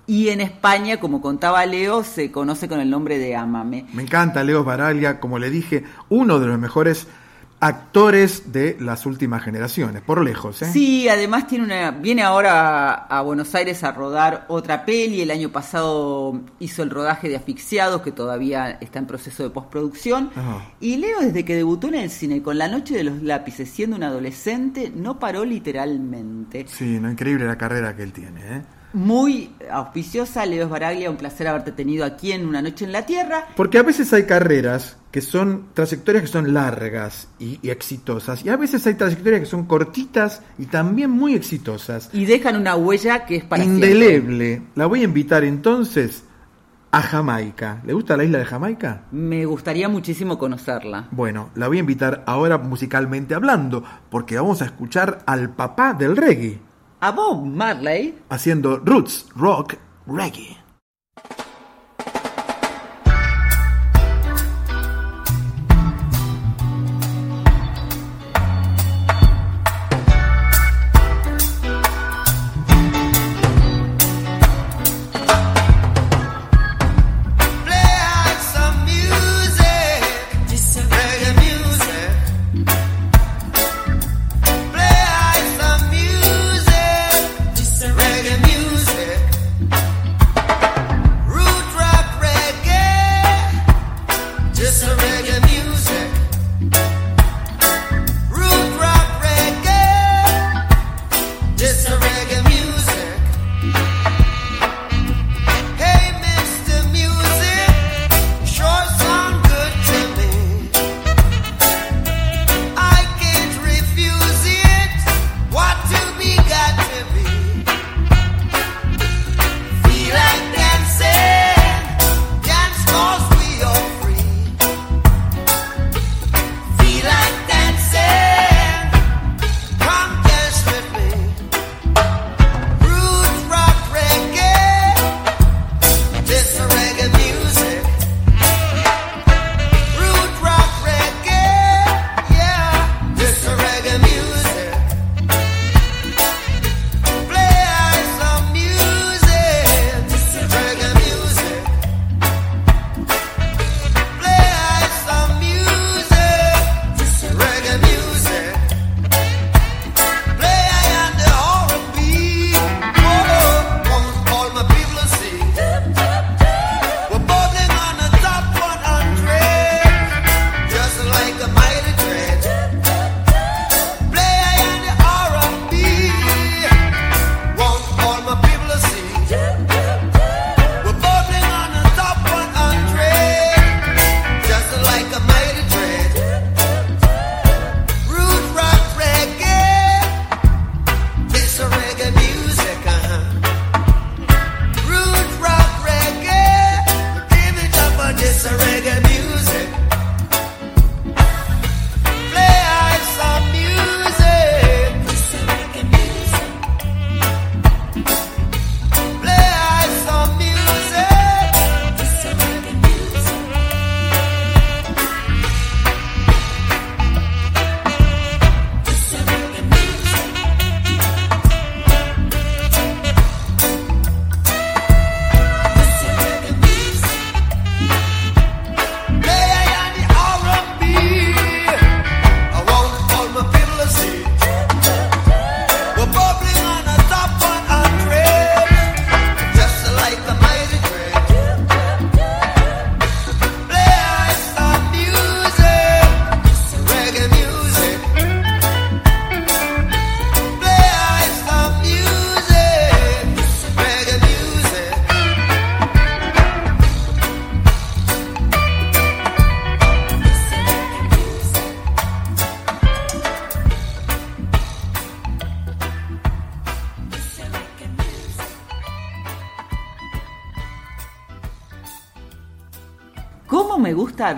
Y 0.06 0.28
en 0.28 0.40
España, 0.40 1.00
como 1.00 1.20
contaba 1.20 1.64
Leo, 1.66 2.04
se 2.04 2.30
conoce 2.30 2.68
con 2.68 2.80
el 2.80 2.90
nombre 2.90 3.18
de 3.18 3.36
Amame. 3.36 3.86
Me 3.92 4.02
encanta 4.02 4.44
Leo 4.44 4.64
Baraglia, 4.64 5.20
como 5.20 5.38
le 5.38 5.50
dije, 5.50 5.84
uno 6.08 6.38
de 6.38 6.46
los 6.46 6.58
mejores 6.58 7.06
actores 7.62 8.50
de 8.52 8.76
las 8.80 9.06
últimas 9.06 9.44
generaciones, 9.44 10.02
por 10.02 10.24
lejos. 10.24 10.60
¿eh? 10.62 10.70
Sí, 10.72 11.08
además 11.08 11.46
tiene 11.46 11.64
una, 11.64 11.92
viene 11.92 12.22
ahora 12.22 12.90
a, 12.90 13.18
a 13.18 13.22
Buenos 13.22 13.54
Aires 13.54 13.84
a 13.84 13.92
rodar 13.92 14.46
otra 14.48 14.84
peli. 14.84 15.20
El 15.20 15.30
año 15.30 15.50
pasado 15.50 16.40
hizo 16.58 16.82
el 16.82 16.90
rodaje 16.90 17.28
de 17.28 17.36
Asfixiados, 17.36 18.02
que 18.02 18.10
todavía 18.10 18.78
está 18.80 18.98
en 18.98 19.06
proceso 19.06 19.44
de 19.44 19.50
postproducción. 19.50 20.30
Y 20.80 20.96
Leo, 20.96 21.20
desde 21.20 21.44
que 21.44 21.54
debutó 21.54 21.86
en 21.86 21.94
el 21.94 22.10
cine 22.10 22.42
con 22.42 22.58
La 22.58 22.66
Noche 22.66 22.96
de 22.96 23.04
los 23.04 23.22
Lápices, 23.22 23.70
siendo 23.70 23.94
un 23.94 24.02
adolescente, 24.02 24.92
no 24.92 25.20
paró 25.20 25.44
literalmente. 25.44 26.66
Sí, 26.66 26.98
no, 26.98 27.12
increíble 27.12 27.46
la 27.46 27.56
carrera 27.56 27.94
que 27.94 28.02
él 28.02 28.12
tiene. 28.12 28.40
¿eh? 28.56 28.62
Muy 28.92 29.52
auspiciosa, 29.70 30.44
Leo 30.46 30.68
Baraglia, 30.68 31.10
un 31.10 31.16
placer 31.16 31.46
haberte 31.46 31.70
tenido 31.70 32.04
aquí 32.04 32.32
en 32.32 32.44
Una 32.44 32.60
Noche 32.60 32.86
en 32.86 32.92
la 32.92 33.06
Tierra. 33.06 33.46
Porque 33.54 33.78
a 33.78 33.84
veces 33.84 34.12
hay 34.12 34.24
carreras 34.24 34.96
que 35.12 35.20
son 35.20 35.66
trayectorias 35.74 36.22
que 36.22 36.28
son 36.28 36.52
largas 36.54 37.28
y, 37.38 37.60
y 37.62 37.70
exitosas, 37.70 38.44
y 38.44 38.48
a 38.48 38.56
veces 38.56 38.84
hay 38.86 38.94
trayectorias 38.94 39.40
que 39.42 39.46
son 39.46 39.66
cortitas 39.66 40.42
y 40.58 40.66
también 40.66 41.10
muy 41.10 41.34
exitosas. 41.34 42.08
Y 42.12 42.24
dejan 42.24 42.56
una 42.56 42.74
huella 42.74 43.24
que 43.26 43.36
es 43.36 43.44
para 43.44 43.62
siempre. 43.62 43.90
Indeleble. 43.90 44.62
La 44.74 44.86
voy 44.86 45.02
a 45.02 45.04
invitar 45.04 45.44
entonces 45.44 46.24
a 46.90 47.02
Jamaica. 47.02 47.80
¿Le 47.86 47.92
gusta 47.92 48.16
la 48.16 48.24
isla 48.24 48.38
de 48.38 48.44
Jamaica? 48.46 49.02
Me 49.12 49.44
gustaría 49.46 49.88
muchísimo 49.88 50.38
conocerla. 50.38 51.08
Bueno, 51.10 51.50
la 51.54 51.68
voy 51.68 51.76
a 51.76 51.80
invitar 51.80 52.22
ahora 52.26 52.58
musicalmente 52.58 53.34
hablando, 53.34 53.84
porque 54.10 54.36
vamos 54.36 54.62
a 54.62 54.66
escuchar 54.66 55.22
al 55.26 55.50
papá 55.50 55.94
del 55.94 56.16
reggae, 56.16 56.58
A 57.00 57.10
Bob 57.12 57.44
Marley. 57.46 58.18
haciendo 58.30 58.78
roots, 58.78 59.26
rock, 59.36 59.74
reggae. 60.06 60.56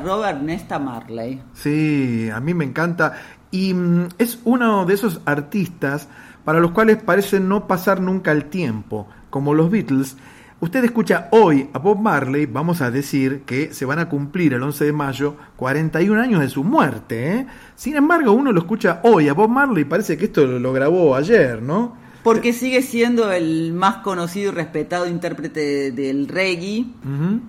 Robert 0.02 0.40
Nesta 0.40 0.78
Marley. 0.78 1.42
Sí, 1.52 2.30
a 2.32 2.40
mí 2.40 2.54
me 2.54 2.64
encanta. 2.64 3.14
Y 3.50 3.74
mm, 3.74 4.08
es 4.18 4.38
uno 4.44 4.86
de 4.86 4.94
esos 4.94 5.20
artistas 5.26 6.08
para 6.44 6.60
los 6.60 6.70
cuales 6.72 7.02
parece 7.02 7.40
no 7.40 7.66
pasar 7.66 8.00
nunca 8.00 8.32
el 8.32 8.46
tiempo, 8.46 9.06
como 9.30 9.54
los 9.54 9.70
Beatles. 9.70 10.16
Usted 10.60 10.84
escucha 10.84 11.28
hoy 11.30 11.68
a 11.74 11.78
Bob 11.78 11.98
Marley, 11.98 12.46
vamos 12.46 12.80
a 12.80 12.90
decir 12.90 13.42
que 13.42 13.74
se 13.74 13.84
van 13.84 13.98
a 13.98 14.08
cumplir 14.08 14.54
el 14.54 14.62
11 14.62 14.86
de 14.86 14.92
mayo 14.92 15.36
41 15.56 16.20
años 16.20 16.40
de 16.40 16.48
su 16.48 16.64
muerte. 16.64 17.32
¿eh? 17.32 17.46
Sin 17.74 17.96
embargo, 17.96 18.32
uno 18.32 18.52
lo 18.52 18.60
escucha 18.60 19.00
hoy 19.02 19.28
a 19.28 19.34
Bob 19.34 19.50
Marley 19.50 19.84
parece 19.84 20.16
que 20.16 20.26
esto 20.26 20.46
lo 20.46 20.72
grabó 20.72 21.16
ayer, 21.16 21.60
¿no? 21.60 22.03
Porque 22.24 22.54
sigue 22.54 22.80
siendo 22.80 23.30
el 23.30 23.74
más 23.74 23.96
conocido 23.98 24.50
y 24.50 24.54
respetado 24.54 25.06
intérprete 25.06 25.92
del 25.92 26.26
reggae. 26.26 26.86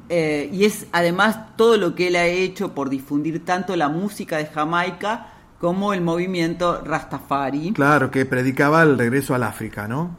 Eh, 0.10 0.50
y 0.51 0.65
es 0.65 0.86
además 0.91 1.55
todo 1.55 1.77
lo 1.77 1.96
que 1.96 2.10
él 2.10 2.17
ha 2.17 2.25
hecho 2.25 2.75
por 2.75 2.89
difundir 2.89 3.44
tanto 3.46 3.75
la 3.77 3.88
música 3.88 4.38
de 4.38 4.46
Jamaica 4.46 5.32
como 5.62 5.94
el 5.94 6.01
movimiento 6.01 6.82
Rastafari. 6.84 7.72
Claro, 7.72 8.12
que 8.12 8.25
predicaba 8.25 8.84
el 8.84 8.98
regreso 8.98 9.34
al 9.34 9.44
África, 9.44 9.88
¿no? 9.88 10.17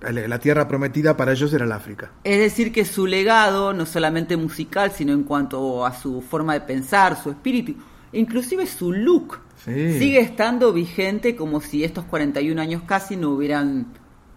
La 0.00 0.38
tierra 0.38 0.68
prometida 0.68 1.16
para 1.16 1.32
ellos 1.32 1.52
era 1.52 1.64
el 1.64 1.72
África. 1.72 2.10
Es 2.22 2.38
decir, 2.38 2.70
que 2.70 2.84
su 2.84 3.06
legado, 3.06 3.72
no 3.72 3.86
solamente 3.86 4.36
musical, 4.36 4.92
sino 4.92 5.12
en 5.14 5.24
cuanto 5.24 5.84
a 5.84 5.92
su 5.92 6.20
forma 6.20 6.52
de 6.52 6.60
pensar, 6.60 7.20
su 7.20 7.30
espíritu, 7.30 7.74
inclusive 8.12 8.66
su 8.66 8.92
look, 8.92 9.40
Sí. 9.64 9.98
sigue 9.98 10.20
estando 10.20 10.72
vigente 10.72 11.34
como 11.34 11.60
si 11.60 11.82
estos 11.84 12.04
41 12.04 12.60
años 12.60 12.82
casi 12.86 13.16
no 13.16 13.30
hubieran 13.30 13.88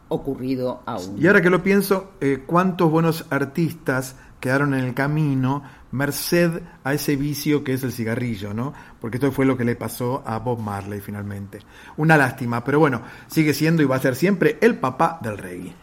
ocurrido 0.08 0.82
aún. 0.86 1.16
Y 1.18 1.28
ahora 1.28 1.42
que 1.42 1.50
lo 1.50 1.64
pienso, 1.64 2.12
eh, 2.20 2.44
¿cuántos 2.46 2.92
buenos 2.92 3.26
artistas 3.30 4.16
quedaron 4.40 4.74
en 4.74 4.84
el 4.84 4.94
camino 4.94 5.64
merced 5.92 6.62
a 6.84 6.94
ese 6.94 7.16
vicio 7.16 7.64
que 7.64 7.74
es 7.74 7.84
el 7.84 7.92
cigarrillo, 7.92 8.54
¿no? 8.54 8.74
Porque 9.00 9.18
esto 9.18 9.32
fue 9.32 9.46
lo 9.46 9.56
que 9.58 9.64
le 9.64 9.76
pasó 9.76 10.24
a 10.26 10.40
Bob 10.40 10.60
Marley 10.60 11.00
finalmente. 11.00 11.60
Una 11.98 12.18
lástima, 12.18 12.64
pero 12.64 12.80
bueno, 12.80 13.02
sigue 13.28 13.54
siendo 13.54 13.82
y 13.84 13.86
va 13.86 13.98
a 13.98 14.02
ser 14.02 14.16
siempre 14.16 14.58
el 14.62 14.76
papá 14.80 15.20
del 15.22 15.38
reggae. 15.38 15.74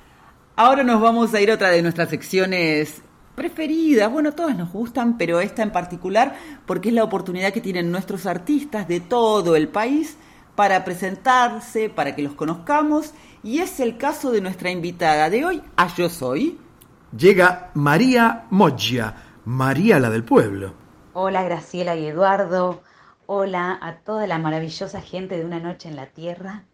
Ahora 0.57 0.83
nos 0.83 1.01
vamos 1.01 1.33
a 1.35 1.40
ir 1.40 1.51
a 1.51 1.55
otra 1.55 1.68
de 1.70 1.83
nuestras 1.83 2.11
secciones 2.11 3.03
preferidas. 3.38 4.11
Bueno, 4.12 4.33
todas 4.33 4.57
nos 4.57 4.72
gustan, 4.72 5.16
pero 5.16 5.40
esta 5.40 5.62
en 5.62 5.70
particular 5.70 6.35
porque 6.66 6.88
es 6.88 6.94
la 6.94 7.05
oportunidad 7.05 7.53
que 7.53 7.61
tienen 7.61 7.90
nuestros 7.90 8.27
artistas 8.27 8.88
de 8.88 9.01
todo 9.01 9.55
el 9.55 9.68
país 9.68 10.18
para 10.57 10.85
presentarse, 10.85 11.88
para 11.88 12.16
que 12.16 12.22
los 12.22 12.35
conozcamos. 12.35 13.14
Y 13.44 13.61
es 13.61 13.79
el 13.79 13.96
caso 13.96 14.33
de 14.33 14.40
nuestra 14.40 14.70
invitada 14.70 15.31
de 15.31 15.44
hoy, 15.44 15.62
a 15.77 15.87
Yo 15.94 16.09
Soy. 16.09 16.59
Llega 17.16 17.70
María 17.74 18.46
Moggia, 18.51 19.14
María 19.44 20.01
la 20.01 20.11
del 20.11 20.24
pueblo. 20.24 20.74
Hola 21.14 21.44
Graciela 21.44 21.94
y 21.94 22.07
Eduardo. 22.07 22.83
Hola 23.27 23.79
a 23.81 23.98
toda 23.98 24.27
la 24.27 24.38
maravillosa 24.38 25.01
gente 25.01 25.38
de 25.38 25.44
Una 25.44 25.61
Noche 25.61 25.88
en 25.88 25.96
la 25.96 26.07
Tierra. 26.07 26.64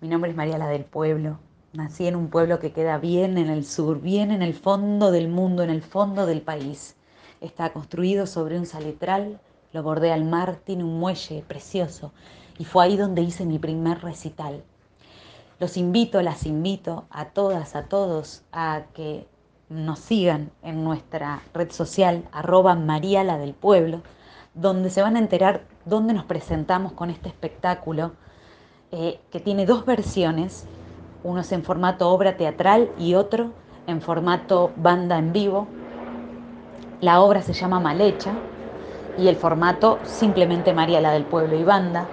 Mi 0.00 0.08
nombre 0.08 0.30
es 0.30 0.36
María 0.36 0.56
la 0.56 0.68
del 0.68 0.84
Pueblo. 0.84 1.40
Nací 1.72 2.08
en 2.08 2.16
un 2.16 2.30
pueblo 2.30 2.58
que 2.58 2.72
queda 2.72 2.98
bien 2.98 3.38
en 3.38 3.48
el 3.48 3.64
sur, 3.64 4.00
bien 4.00 4.32
en 4.32 4.42
el 4.42 4.54
fondo 4.54 5.12
del 5.12 5.28
mundo, 5.28 5.62
en 5.62 5.70
el 5.70 5.82
fondo 5.82 6.26
del 6.26 6.42
país. 6.42 6.96
Está 7.40 7.72
construido 7.72 8.26
sobre 8.26 8.58
un 8.58 8.66
saletral, 8.66 9.40
lo 9.72 9.84
bordea 9.84 10.16
el 10.16 10.24
mar, 10.24 10.58
tiene 10.64 10.82
un 10.82 10.98
muelle 10.98 11.44
precioso 11.46 12.12
y 12.58 12.64
fue 12.64 12.84
ahí 12.84 12.96
donde 12.96 13.22
hice 13.22 13.46
mi 13.46 13.60
primer 13.60 14.02
recital. 14.02 14.64
Los 15.60 15.76
invito, 15.76 16.20
las 16.22 16.44
invito 16.44 17.04
a 17.08 17.26
todas, 17.26 17.76
a 17.76 17.84
todos, 17.84 18.42
a 18.50 18.86
que 18.92 19.28
nos 19.68 20.00
sigan 20.00 20.50
en 20.64 20.82
nuestra 20.82 21.40
red 21.54 21.70
social, 21.70 22.28
arroba 22.32 22.74
María 22.74 23.22
la 23.22 23.38
del 23.38 23.54
Pueblo, 23.54 24.02
donde 24.54 24.90
se 24.90 25.02
van 25.02 25.14
a 25.14 25.20
enterar 25.20 25.62
dónde 25.84 26.14
nos 26.14 26.24
presentamos 26.24 26.94
con 26.94 27.10
este 27.10 27.28
espectáculo, 27.28 28.10
eh, 28.90 29.20
que 29.30 29.38
tiene 29.38 29.66
dos 29.66 29.86
versiones, 29.86 30.66
uno 31.24 31.40
es 31.40 31.52
en 31.52 31.62
formato 31.62 32.10
obra 32.10 32.36
teatral 32.36 32.90
y 32.98 33.14
otro 33.14 33.50
en 33.86 34.00
formato 34.00 34.70
banda 34.76 35.18
en 35.18 35.32
vivo. 35.32 35.66
La 37.00 37.20
obra 37.20 37.42
se 37.42 37.52
llama 37.52 37.80
Malecha 37.80 38.32
y 39.18 39.28
el 39.28 39.36
formato 39.36 39.98
simplemente 40.04 40.72
María 40.72 41.00
la 41.00 41.12
del 41.12 41.24
Pueblo 41.24 41.56
y 41.56 41.64
banda 41.64 42.06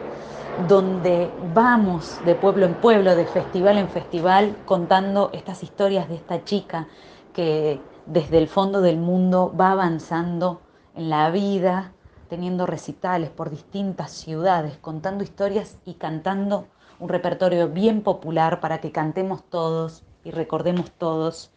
donde 0.67 1.30
vamos 1.54 2.20
de 2.26 2.34
pueblo 2.34 2.65
en 2.65 2.74
pueblo, 2.74 3.15
de 3.15 3.26
festival 3.26 3.78
en 3.78 3.89
festival, 3.89 4.56
contando 4.65 5.30
estas 5.34 5.62
historias 5.62 6.10
de 6.10 6.15
esta 6.15 6.43
chica 6.43 6.88
que 7.34 7.80
desde 8.08 8.39
el 8.39 8.48
fondo 8.48 8.82
del 8.82 8.98
mundo 8.98 9.54
va 9.60 9.72
avanzando 9.72 10.62
en 10.96 11.10
la 11.12 11.30
vida, 11.30 11.91
teniendo 12.28 12.65
recitales 12.65 13.30
por 13.30 13.52
distintas 13.52 14.12
ciudades, 14.12 14.78
contando 14.82 15.24
historias 15.24 15.78
y 15.86 15.93
cantando 15.93 16.65
un 17.00 17.10
repertorio 17.10 17.70
bien 17.70 18.02
popular 18.02 18.60
para 18.60 18.80
que 18.80 18.92
cantemos 18.92 19.44
todos 19.50 20.04
y 20.24 20.32
recordemos 20.32 20.92
todos 20.92 21.52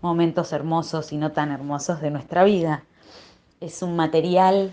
momentos 0.00 0.52
hermosos 0.52 1.12
y 1.12 1.16
no 1.16 1.32
tan 1.32 1.50
hermosos 1.50 2.00
de 2.00 2.10
nuestra 2.10 2.44
vida. 2.44 2.84
Es 3.60 3.82
un 3.82 3.96
material 3.96 4.72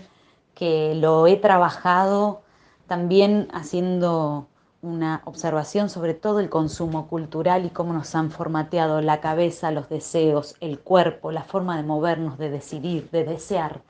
que 0.54 0.94
lo 0.94 1.26
he 1.26 1.36
trabajado 1.36 2.42
también 2.86 3.48
haciendo 3.52 4.48
una 4.82 5.22
observación 5.24 5.88
sobre 5.88 6.12
todo 6.12 6.40
el 6.40 6.50
consumo 6.50 7.06
cultural 7.06 7.64
y 7.64 7.70
cómo 7.70 7.92
nos 7.92 8.14
han 8.14 8.30
formateado 8.30 9.00
la 9.00 9.20
cabeza, 9.20 9.70
los 9.70 9.88
deseos, 9.88 10.56
el 10.60 10.80
cuerpo, 10.80 11.30
la 11.30 11.44
forma 11.44 11.76
de 11.76 11.84
movernos, 11.84 12.36
de 12.36 12.50
decidir, 12.50 13.08
de 13.10 13.24
desear. 13.24 13.80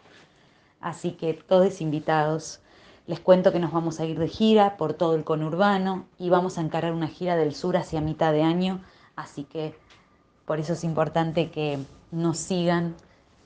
Así 0.80 1.12
que 1.12 1.34
todos 1.34 1.80
invitados. 1.80 2.60
Les 3.06 3.20
cuento 3.20 3.52
que 3.52 3.58
nos 3.58 3.72
vamos 3.72 4.00
a 4.00 4.04
ir 4.04 4.18
de 4.18 4.28
gira 4.28 4.76
por 4.76 4.94
todo 4.94 5.14
el 5.14 5.24
conurbano 5.24 6.06
y 6.18 6.30
vamos 6.30 6.58
a 6.58 6.60
encarar 6.60 6.92
una 6.92 7.08
gira 7.08 7.36
del 7.36 7.54
sur 7.54 7.76
hacia 7.76 8.00
mitad 8.00 8.32
de 8.32 8.42
año. 8.42 8.80
Así 9.16 9.44
que 9.44 9.74
por 10.44 10.60
eso 10.60 10.74
es 10.74 10.84
importante 10.84 11.50
que 11.50 11.78
nos 12.10 12.38
sigan, 12.38 12.94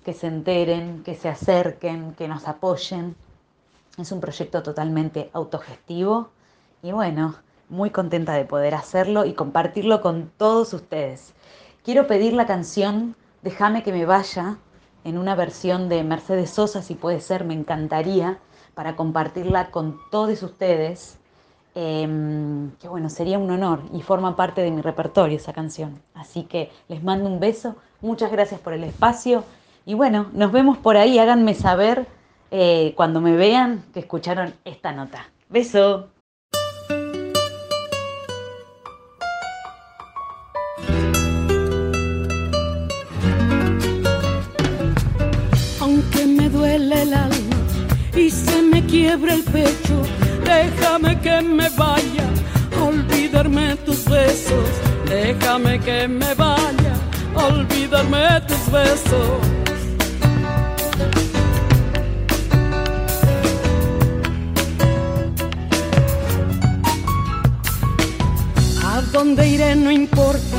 que 0.04 0.12
se 0.12 0.26
enteren, 0.26 1.02
que 1.02 1.14
se 1.14 1.28
acerquen, 1.28 2.14
que 2.14 2.28
nos 2.28 2.46
apoyen. 2.48 3.16
Es 3.98 4.12
un 4.12 4.20
proyecto 4.20 4.62
totalmente 4.62 5.30
autogestivo 5.32 6.30
y 6.82 6.92
bueno, 6.92 7.36
muy 7.68 7.90
contenta 7.90 8.34
de 8.34 8.44
poder 8.44 8.74
hacerlo 8.74 9.24
y 9.24 9.32
compartirlo 9.32 10.02
con 10.02 10.30
todos 10.36 10.72
ustedes. 10.74 11.32
Quiero 11.82 12.06
pedir 12.06 12.32
la 12.34 12.46
canción 12.46 13.16
Déjame 13.46 13.84
que 13.84 13.92
me 13.92 14.06
vaya 14.06 14.58
en 15.04 15.16
una 15.16 15.36
versión 15.36 15.88
de 15.88 16.02
Mercedes 16.02 16.50
Sosa, 16.50 16.82
si 16.82 16.96
puede 16.96 17.20
ser, 17.20 17.44
me 17.44 17.54
encantaría 17.54 18.40
para 18.76 18.94
compartirla 18.94 19.70
con 19.70 19.98
todos 20.10 20.42
ustedes. 20.42 21.18
Eh, 21.74 22.06
que 22.78 22.88
bueno, 22.88 23.08
sería 23.08 23.38
un 23.38 23.50
honor 23.50 23.80
y 23.92 24.02
forma 24.02 24.36
parte 24.36 24.60
de 24.60 24.70
mi 24.70 24.82
repertorio 24.82 25.36
esa 25.36 25.54
canción. 25.54 26.00
Así 26.14 26.44
que 26.44 26.70
les 26.88 27.02
mando 27.02 27.28
un 27.28 27.40
beso, 27.40 27.74
muchas 28.02 28.30
gracias 28.30 28.60
por 28.60 28.74
el 28.74 28.84
espacio 28.84 29.44
y 29.86 29.94
bueno, 29.94 30.26
nos 30.32 30.52
vemos 30.52 30.76
por 30.76 30.96
ahí, 30.96 31.18
háganme 31.18 31.54
saber 31.54 32.06
eh, 32.50 32.92
cuando 32.96 33.20
me 33.20 33.34
vean 33.34 33.82
que 33.94 34.00
escucharon 34.00 34.54
esta 34.64 34.92
nota. 34.92 35.30
Beso. 35.48 36.10
aunque 45.80 46.26
me 46.26 46.48
duele 46.50 47.04
y 48.16 48.30
se 48.30 48.62
me 48.62 48.84
quiebra 48.84 49.34
el 49.34 49.42
pecho, 49.42 50.02
déjame 50.44 51.20
que 51.20 51.42
me 51.42 51.68
vaya 51.70 52.24
olvidarme 52.80 53.76
tus 53.84 54.04
besos, 54.04 54.68
déjame 55.06 55.78
que 55.80 56.08
me 56.08 56.34
vaya 56.34 56.94
olvidarme 57.34 58.40
tus 58.48 58.72
besos. 58.72 59.28
A 68.82 69.02
dónde 69.12 69.46
iré 69.46 69.76
no 69.76 69.90
importa, 69.90 70.58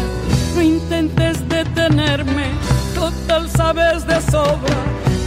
no 0.56 0.62
intentes 0.62 1.48
detenerme, 1.50 2.50
total 2.93 3.50
sabes 3.50 4.06
de 4.06 4.22
sobra 4.22 4.78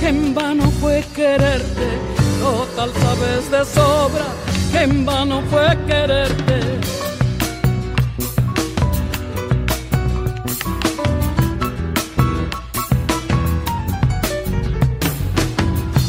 que 0.01 0.09
en 0.09 0.35
vano 0.35 0.71
fue 0.81 1.05
quererte, 1.15 2.20
total 2.41 2.91
sabes 3.03 3.51
de 3.51 3.65
sobra 3.65 4.27
en 4.75 5.05
vano 5.05 5.43
fue 5.51 5.77
quererte. 5.87 6.61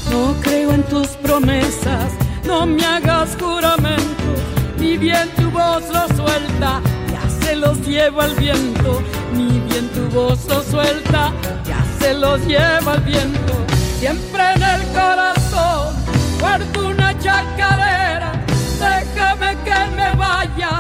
No 0.10 0.36
creo 0.42 0.72
en 0.72 0.84
tus 0.84 1.08
promesas, 1.24 2.14
no 2.46 2.66
me 2.66 2.86
hagas 2.86 3.36
juramentos, 3.40 4.40
ni 4.78 4.98
bien 4.98 5.28
tu 5.36 5.50
voz 5.52 5.84
lo 5.90 6.08
suelta, 6.16 6.82
ya 7.12 7.46
se 7.46 7.56
los 7.56 7.78
lleva 7.86 8.26
el 8.26 8.36
viento, 8.36 9.02
ni 9.34 9.60
bien 9.68 9.88
tu 9.90 10.08
voz 10.16 10.46
lo 10.48 10.62
suelta, 10.64 11.34
ya 11.66 11.84
se 12.00 12.14
los 12.14 12.40
lleva 12.46 12.96
el 12.96 13.02
viento. 13.02 13.54
siempre 14.00 14.44
en 14.56 14.64
el 14.64 14.82
corazón 14.94 16.01
guardo 16.42 16.88
una 16.88 17.18
chacarera. 17.20 18.32
Déjame 18.80 19.50
que 19.66 19.80
me 19.98 20.10
vaya 20.26 20.72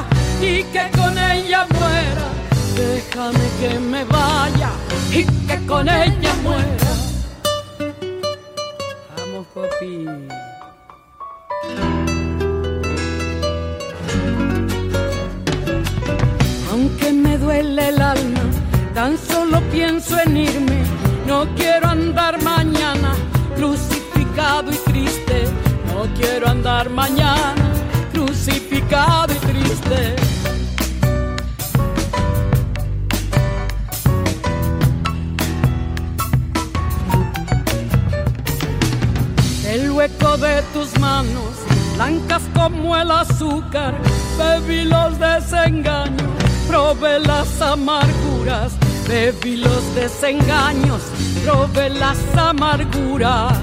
y 0.41 0.63
que 0.73 0.85
con 0.97 1.13
ella 1.17 1.67
muera. 1.77 2.25
Déjame 2.75 3.45
que 3.59 3.79
me 3.79 4.03
vaya 4.05 4.71
y 5.11 5.23
que 5.47 5.65
con 5.67 5.87
ella 5.87 6.33
muera. 6.43 6.91
Vamos, 9.15 9.45
papi. 9.53 10.07
Aunque 16.71 17.13
me 17.13 17.37
duele 17.37 17.89
el 17.89 18.01
alma, 18.01 18.43
tan 18.95 19.17
solo 19.17 19.61
pienso 19.71 20.17
en 20.25 20.37
irme. 20.37 20.81
No 21.27 21.45
quiero 21.55 21.87
andar 21.87 22.33
mañana 22.41 22.50
andar 26.61 26.91
mañana 26.91 27.55
crucificado 28.13 29.33
y 29.33 29.37
triste. 29.37 30.15
El 39.67 39.89
hueco 39.89 40.37
de 40.37 40.61
tus 40.71 40.99
manos, 40.99 41.55
blancas 41.95 42.43
como 42.53 42.95
el 42.95 43.09
azúcar, 43.09 43.95
bebí 44.37 44.83
los 44.83 45.17
desengaños, 45.17 46.29
probé 46.67 47.21
las 47.21 47.59
amarguras, 47.59 48.73
bebí 49.07 49.57
los 49.57 49.95
desengaños, 49.95 51.01
probé 51.43 51.89
las 51.89 52.19
amarguras. 52.37 53.57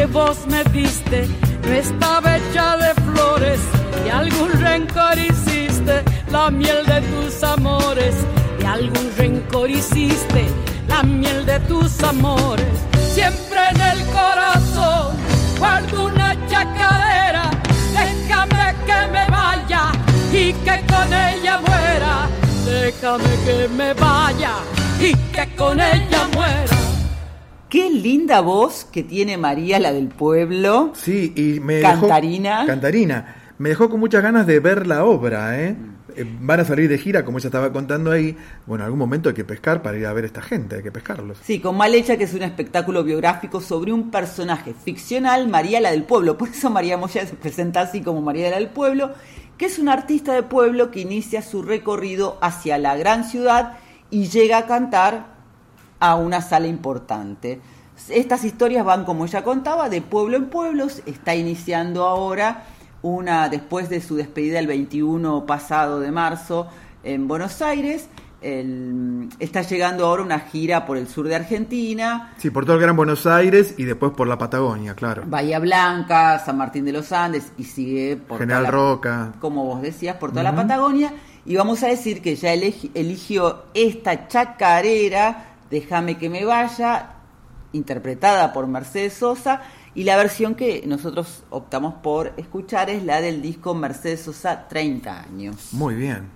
Que 0.00 0.06
vos 0.06 0.46
me 0.46 0.64
diste. 0.72 1.28
No 1.66 1.72
estaba 1.74 2.38
hecha 2.38 2.76
de 2.78 2.94
flores 3.02 3.60
y 4.06 4.08
algún 4.08 4.50
rencor 4.52 5.18
hiciste, 5.18 6.02
la 6.30 6.50
miel 6.50 6.86
de 6.86 7.00
tus 7.12 7.42
amores 7.42 8.14
y 8.60 8.64
algún 8.64 9.12
rencor 9.18 9.68
hiciste, 9.68 10.46
la 10.88 11.02
miel 11.02 11.44
de 11.44 11.60
tus 11.60 12.02
amores. 12.02 12.74
Siempre 13.12 13.60
en 13.72 13.80
el 13.92 13.98
corazón 14.06 15.16
guardo 15.58 16.06
una 16.06 16.30
chacarera, 16.48 17.50
déjame 17.92 18.74
que 18.86 19.00
me 19.14 19.24
vaya 19.38 19.82
y 20.32 20.52
que 20.64 20.76
con 20.92 21.08
ella 21.12 21.60
muera, 21.66 22.14
déjame 22.64 23.32
que 23.44 23.68
me 23.68 23.92
vaya 23.92 24.54
y 24.98 25.14
que 25.34 25.44
con 25.56 25.78
ella 25.78 26.22
muera. 26.32 26.79
Qué 27.70 27.88
linda 27.88 28.40
voz 28.40 28.84
que 28.84 29.04
tiene 29.04 29.38
María, 29.38 29.78
la 29.78 29.92
del 29.92 30.08
pueblo. 30.08 30.90
Sí, 30.94 31.32
y 31.36 31.60
me 31.60 31.80
Cantarina. 31.80 32.56
Dejó, 32.56 32.66
cantarina. 32.66 33.36
Me 33.58 33.68
dejó 33.68 33.88
con 33.88 34.00
muchas 34.00 34.24
ganas 34.24 34.44
de 34.48 34.58
ver 34.58 34.88
la 34.88 35.04
obra, 35.04 35.60
¿eh? 35.60 35.76
Eh, 36.16 36.26
Van 36.40 36.58
a 36.58 36.64
salir 36.64 36.88
de 36.88 36.98
gira, 36.98 37.24
como 37.24 37.38
ella 37.38 37.46
estaba 37.46 37.72
contando 37.72 38.10
ahí. 38.10 38.36
Bueno, 38.66 38.82
en 38.82 38.86
algún 38.86 38.98
momento 38.98 39.28
hay 39.28 39.36
que 39.36 39.44
pescar 39.44 39.82
para 39.82 39.96
ir 39.96 40.06
a 40.06 40.12
ver 40.12 40.24
a 40.24 40.26
esta 40.26 40.42
gente, 40.42 40.76
hay 40.76 40.82
que 40.82 40.90
pescarlos. 40.90 41.38
Sí, 41.44 41.60
con 41.60 41.76
Malecha, 41.76 42.16
que 42.16 42.24
es 42.24 42.34
un 42.34 42.42
espectáculo 42.42 43.04
biográfico 43.04 43.60
sobre 43.60 43.92
un 43.92 44.10
personaje 44.10 44.74
ficcional, 44.74 45.46
María 45.46 45.80
la 45.80 45.92
del 45.92 46.02
Pueblo. 46.02 46.36
Por 46.36 46.48
eso 46.48 46.70
María 46.70 46.96
Moya 46.96 47.24
se 47.24 47.34
presenta 47.34 47.82
así 47.82 48.00
como 48.00 48.20
María 48.20 48.50
la 48.50 48.56
del 48.56 48.70
Pueblo, 48.70 49.12
que 49.56 49.66
es 49.66 49.78
una 49.78 49.92
artista 49.92 50.32
de 50.32 50.42
pueblo 50.42 50.90
que 50.90 51.00
inicia 51.00 51.40
su 51.40 51.62
recorrido 51.62 52.36
hacia 52.40 52.78
la 52.78 52.96
gran 52.96 53.24
ciudad 53.24 53.74
y 54.10 54.26
llega 54.26 54.58
a 54.58 54.66
cantar 54.66 55.29
a 56.00 56.16
una 56.16 56.40
sala 56.40 56.66
importante. 56.66 57.60
Estas 58.08 58.44
historias 58.44 58.84
van, 58.84 59.04
como 59.04 59.24
ella 59.26 59.44
contaba, 59.44 59.88
de 59.88 60.00
pueblo 60.02 60.36
en 60.38 60.46
pueblo. 60.46 60.86
Está 61.06 61.34
iniciando 61.34 62.06
ahora 62.06 62.64
una, 63.02 63.48
después 63.48 63.88
de 63.90 64.00
su 64.00 64.16
despedida 64.16 64.58
el 64.58 64.66
21 64.66 65.44
pasado 65.46 66.00
de 66.00 66.10
marzo 66.10 66.66
en 67.04 67.28
Buenos 67.28 67.60
Aires. 67.62 68.08
El- 68.42 69.28
está 69.38 69.60
llegando 69.60 70.06
ahora 70.06 70.22
una 70.22 70.38
gira 70.40 70.86
por 70.86 70.96
el 70.96 71.06
sur 71.08 71.28
de 71.28 71.34
Argentina, 71.36 72.32
Sí, 72.38 72.48
por 72.48 72.64
todo 72.64 72.76
el 72.76 72.80
Gran 72.82 72.96
Buenos 72.96 73.26
Aires 73.26 73.74
y 73.76 73.84
después 73.84 74.12
por 74.12 74.26
la 74.28 74.38
Patagonia, 74.38 74.94
claro. 74.94 75.24
Bahía 75.26 75.58
Blanca, 75.58 76.38
San 76.38 76.56
Martín 76.56 76.86
de 76.86 76.92
los 76.92 77.12
Andes 77.12 77.52
y 77.58 77.64
sigue 77.64 78.16
por 78.16 78.38
General 78.38 78.62
la- 78.62 78.70
Roca. 78.70 79.32
como 79.40 79.66
vos 79.66 79.82
decías, 79.82 80.16
por 80.16 80.30
toda 80.30 80.42
la 80.42 80.54
Patagonia. 80.54 81.12
Y 81.44 81.56
vamos 81.56 81.82
a 81.82 81.88
decir 81.88 82.22
que 82.22 82.34
ya 82.36 82.52
eligió 82.54 83.64
esta 83.74 84.26
chacarera, 84.28 85.49
Déjame 85.70 86.18
que 86.18 86.28
me 86.28 86.44
vaya, 86.44 87.10
interpretada 87.72 88.52
por 88.52 88.66
Mercedes 88.66 89.14
Sosa. 89.14 89.62
Y 89.94 90.04
la 90.04 90.16
versión 90.16 90.54
que 90.54 90.84
nosotros 90.86 91.42
optamos 91.50 91.94
por 91.94 92.32
escuchar 92.36 92.90
es 92.90 93.04
la 93.04 93.20
del 93.20 93.42
disco 93.42 93.74
Mercedes 93.74 94.20
Sosa 94.22 94.68
30 94.68 95.22
años. 95.22 95.68
Muy 95.72 95.94
bien. 95.94 96.28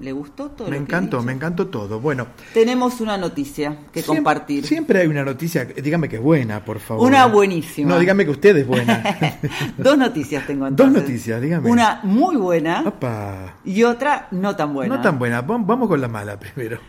¿Le 0.00 0.10
gustó 0.10 0.50
todo? 0.50 0.68
Me 0.68 0.78
encantó, 0.78 1.22
me 1.22 1.32
encantó 1.32 1.68
todo. 1.68 2.00
Bueno, 2.00 2.26
Tenemos 2.54 3.00
una 3.00 3.16
noticia 3.16 3.76
que 3.92 4.02
siem- 4.02 4.06
compartir. 4.16 4.66
Siempre 4.66 5.00
hay 5.00 5.06
una 5.06 5.24
noticia, 5.24 5.64
dígame 5.64 6.08
que 6.08 6.16
es 6.16 6.22
buena, 6.22 6.64
por 6.64 6.80
favor. 6.80 7.06
Una 7.06 7.26
buenísima. 7.26 7.88
No, 7.90 7.98
dígame 8.00 8.24
que 8.24 8.32
usted 8.32 8.56
es 8.56 8.66
buena. 8.66 9.00
Dos 9.78 9.96
noticias 9.96 10.44
tengo 10.46 10.62
Dos 10.64 10.70
entonces. 10.70 11.02
noticias, 11.02 11.40
dígame. 11.40 11.70
Una 11.70 12.00
muy 12.02 12.34
buena 12.36 12.82
Opa. 12.84 13.54
y 13.64 13.84
otra 13.84 14.26
no 14.32 14.56
tan 14.56 14.74
buena. 14.74 14.96
No 14.96 15.02
tan 15.02 15.18
buena. 15.20 15.46
Vam- 15.46 15.66
Vamos 15.66 15.86
con 15.88 16.00
la 16.00 16.08
mala 16.08 16.36
primero. 16.38 16.80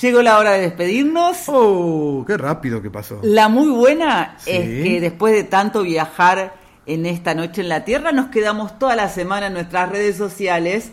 Llegó 0.00 0.22
la 0.22 0.38
hora 0.38 0.52
de 0.52 0.62
despedirnos. 0.62 1.36
Oh, 1.48 2.24
qué 2.26 2.36
rápido 2.36 2.80
que 2.80 2.90
pasó. 2.90 3.20
La 3.22 3.48
muy 3.48 3.68
buena 3.68 4.36
Sí. 4.38 4.50
es 4.50 4.82
que 4.84 5.00
después 5.00 5.34
de 5.34 5.44
tanto 5.44 5.82
viajar 5.82 6.54
en 6.86 7.06
esta 7.06 7.34
noche 7.34 7.60
en 7.60 7.68
la 7.68 7.84
Tierra, 7.84 8.12
nos 8.12 8.28
quedamos 8.28 8.78
toda 8.78 8.96
la 8.96 9.08
semana 9.08 9.48
en 9.48 9.52
nuestras 9.52 9.90
redes 9.90 10.16
sociales. 10.16 10.90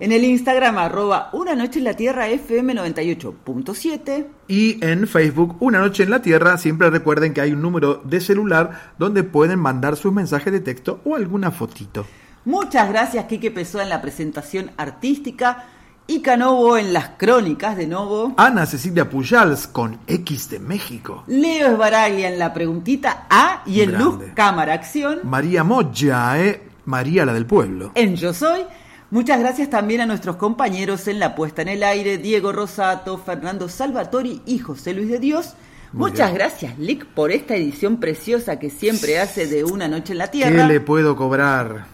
En 0.00 0.10
el 0.12 0.24
Instagram, 0.24 0.78
arroba 0.78 1.30
Una 1.32 1.54
Noche 1.54 1.78
en 1.78 1.84
la 1.84 1.94
Tierra 1.94 2.26
FM 2.28 2.74
98.7. 2.74 4.26
Y 4.48 4.84
en 4.84 5.06
Facebook, 5.06 5.56
Una 5.60 5.78
Noche 5.78 6.02
en 6.02 6.10
la 6.10 6.20
Tierra, 6.22 6.58
siempre 6.58 6.90
recuerden 6.90 7.32
que 7.32 7.40
hay 7.40 7.52
un 7.52 7.62
número 7.62 8.00
de 8.04 8.20
celular 8.20 8.92
donde 8.98 9.22
pueden 9.22 9.60
mandar 9.60 9.96
sus 9.96 10.12
mensajes 10.12 10.52
de 10.52 10.60
texto 10.60 11.00
o 11.04 11.14
alguna 11.14 11.50
fotito. 11.52 12.04
Muchas 12.44 12.88
gracias, 12.88 13.26
Quique 13.26 13.52
Pessoa, 13.52 13.84
en 13.84 13.90
la 13.90 14.02
presentación 14.02 14.72
artística. 14.76 15.66
Y 16.06 16.20
Canovo 16.20 16.76
en 16.76 16.92
las 16.92 17.10
crónicas 17.10 17.76
de 17.76 17.86
Novo. 17.86 18.34
Ana 18.36 18.66
Cecilia 18.66 19.08
Pujals 19.08 19.66
con 19.66 19.98
X 20.06 20.50
de 20.50 20.58
México. 20.58 21.22
Leo 21.26 21.68
Esbaraglia 21.68 22.28
en 22.28 22.38
la 22.38 22.52
preguntita 22.52 23.26
A 23.30 23.62
y 23.66 23.80
en 23.82 23.96
Luz. 23.96 24.18
Cámara 24.34 24.74
Acción. 24.74 25.20
María 25.22 25.64
Moya, 25.64 26.40
eh. 26.42 26.68
María 26.84 27.24
la 27.24 27.32
del 27.32 27.46
pueblo. 27.46 27.92
en 27.94 28.16
Yo 28.16 28.34
Soy. 28.34 28.66
Muchas 29.10 29.38
gracias 29.38 29.70
también 29.70 30.00
a 30.00 30.06
nuestros 30.06 30.36
compañeros 30.36 31.06
en 31.06 31.18
la 31.18 31.34
puesta 31.34 31.62
en 31.62 31.68
el 31.68 31.82
aire, 31.82 32.18
Diego 32.18 32.50
Rosato, 32.50 33.18
Fernando 33.18 33.68
Salvatori 33.68 34.40
y 34.46 34.58
José 34.58 34.94
Luis 34.94 35.08
de 35.08 35.18
Dios. 35.18 35.54
Muy 35.92 36.10
Muchas 36.10 36.30
bien. 36.30 36.38
gracias, 36.38 36.78
Lick, 36.78 37.04
por 37.04 37.32
esta 37.32 37.54
edición 37.54 37.98
preciosa 37.98 38.58
que 38.58 38.70
siempre 38.70 39.18
hace 39.18 39.46
de 39.46 39.62
Una 39.62 39.88
Noche 39.88 40.12
en 40.12 40.18
la 40.18 40.26
¿Qué 40.26 40.38
Tierra. 40.38 40.66
le 40.66 40.80
puedo 40.80 41.14
cobrar? 41.16 41.84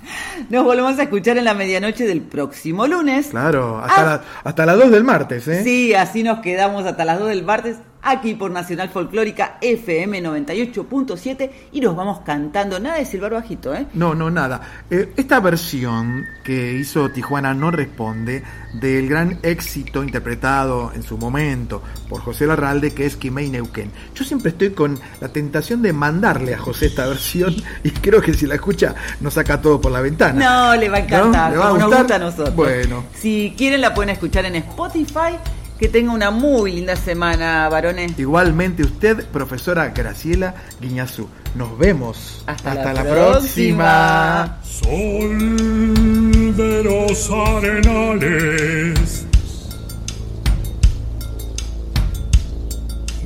Nos 0.51 0.63
volvemos 0.65 0.97
a 1.01 1.03
escuchar 1.03 1.37
en 1.37 1.45
la 1.45 1.55
medianoche 1.55 2.07
del 2.07 2.21
próximo 2.21 2.87
lunes. 2.87 3.29
Claro, 3.29 3.79
hasta, 3.79 4.01
Ah. 4.01 4.05
la- 4.05 4.23
hasta 4.51 4.67
las 4.67 4.77
2 4.79 4.91
del 4.93 5.03
martes, 5.03 5.49
¿eh? 5.49 5.65
Sí, 5.65 5.95
así 5.95 6.23
nos 6.23 6.39
quedamos 6.41 6.87
hasta 6.87 7.05
las 7.05 7.19
2 7.19 7.29
del 7.29 7.43
martes 7.43 7.79
aquí 8.11 8.35
por 8.35 8.51
Nacional 8.51 8.89
Folclórica 8.89 9.59
FM 9.61 10.23
98.7 10.23 11.51
y 11.73 11.81
nos 11.81 11.97
vamos 11.97 12.21
cantando. 12.21 12.79
Nada 12.81 12.97
de 12.97 13.05
silbar 13.05 13.33
bajito, 13.33 13.75
¿eh? 13.75 13.87
No, 13.95 14.15
no, 14.15 14.31
nada. 14.31 14.61
Eh, 14.91 15.13
esta 15.17 15.41
versión 15.41 16.25
que 16.45 16.73
hizo 16.75 17.11
Tijuana 17.11 17.55
no 17.55 17.71
responde 17.71 18.43
del 18.75 19.09
gran 19.09 19.39
éxito 19.43 20.03
interpretado 20.03 20.93
en 20.95 21.03
su 21.03 21.19
momento 21.19 21.83
por 22.09 22.21
José 22.21 22.47
Larralde, 22.47 22.93
que 22.93 23.07
es 23.07 23.17
Quimei 23.17 23.51
Neuquén. 23.51 23.91
Yo 24.15 24.25
siempre 24.25 24.51
estoy 24.51 24.71
con 24.71 24.99
la 25.21 25.29
tentación 25.29 25.83
de 25.83 25.93
mandarle 25.93 26.55
a 26.55 26.59
José 26.59 26.87
esta 26.87 27.07
versión 27.07 27.55
y 27.85 27.91
creo 27.91 28.21
que 28.21 28.35
si 28.35 28.47
la 28.47 28.55
escucha 28.55 28.95
nos 29.21 29.35
saca 29.35 29.61
todo 29.61 29.81
por 29.81 29.93
la 29.93 30.01
ventana. 30.01 30.71
No, 30.73 30.77
le 30.77 30.89
va 30.89 30.99
a 30.99 31.01
encantar, 31.01 31.51
¿No? 31.53 31.57
¿Le 31.57 31.57
va 31.59 31.65
a 31.65 31.69
como 31.69 31.79
nos 31.81 31.87
gustar? 31.89 32.03
gusta 32.03 32.17
a 32.17 32.19
nosotros. 32.19 32.55
Bueno. 32.55 33.05
Si 33.15 33.55
quieren 33.57 33.81
la 33.81 33.95
pueden 33.95 34.11
escuchar 34.11 34.45
en 34.47 34.57
Spotify. 34.57 35.37
Que 35.79 35.89
tenga 35.89 36.13
una 36.13 36.31
muy 36.31 36.73
linda 36.73 36.97
semana, 36.97 37.69
varones. 37.69 38.19
Igualmente 38.19 38.83
usted, 38.83 39.25
profesora 39.27 39.89
Graciela 39.91 40.55
Guiñazú. 40.81 41.29
Nos 41.55 41.79
vemos. 41.79 42.43
Hasta 42.47 42.75
la 42.75 42.93
la 42.93 43.05
próxima. 43.05 44.59
próxima. 44.61 44.61
Sol 44.65 46.57
de 46.57 46.83
los 46.83 47.31
arenales, 47.31 49.27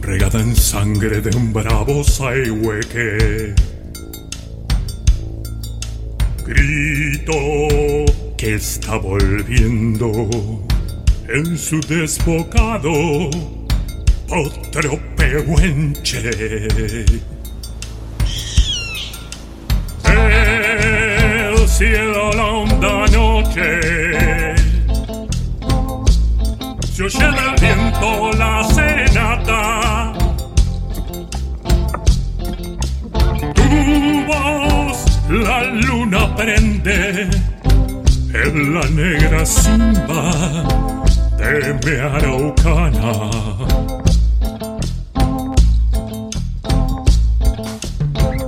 regada 0.03 0.41
en 0.41 0.55
sangre 0.55 1.21
de 1.23 1.35
un 1.37 1.53
bravo 1.53 2.05
saihueque. 2.05 3.55
grito 6.45 7.33
que 8.37 8.55
está 8.55 8.97
volviendo 8.97 10.13
en 11.29 11.57
su 11.57 11.81
desbocado 11.81 12.93
otro 14.33 14.99
pehuenche. 15.17 16.31
El 20.05 21.69
cielo 21.69 22.33
la 22.33 22.45
honda 22.45 23.07
noche 23.13 23.81
se 26.93 27.03
oye 27.03 27.19
del 27.19 27.61
viento 27.61 28.31
la 28.39 28.65
serenata. 28.65 30.13
Tu 33.55 34.25
voz 34.27 35.21
la 35.29 35.63
luna 35.65 36.35
prende 36.37 37.29
en 38.35 38.75
la 38.75 38.89
negra 38.89 39.45
simba 39.45 40.83
mi 41.43 41.97
araucana. 41.99 43.13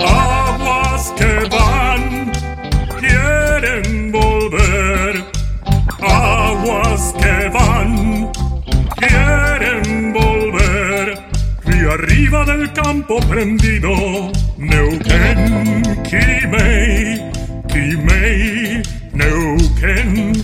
Aguas 0.00 1.12
que 1.16 1.48
van, 1.50 2.32
quieren 3.00 4.12
volver. 4.12 5.24
Aguas 6.00 7.14
que 7.20 7.48
van, 7.48 8.30
quieren 8.96 10.12
volver. 10.12 11.18
Río 11.64 11.92
arriba 11.92 12.44
del 12.44 12.72
campo 12.72 13.18
prendido, 13.28 14.30
Neuquén, 14.56 15.82
Quimei, 16.04 17.30
Quimei, 17.68 18.82
Neuquén. 19.12 20.43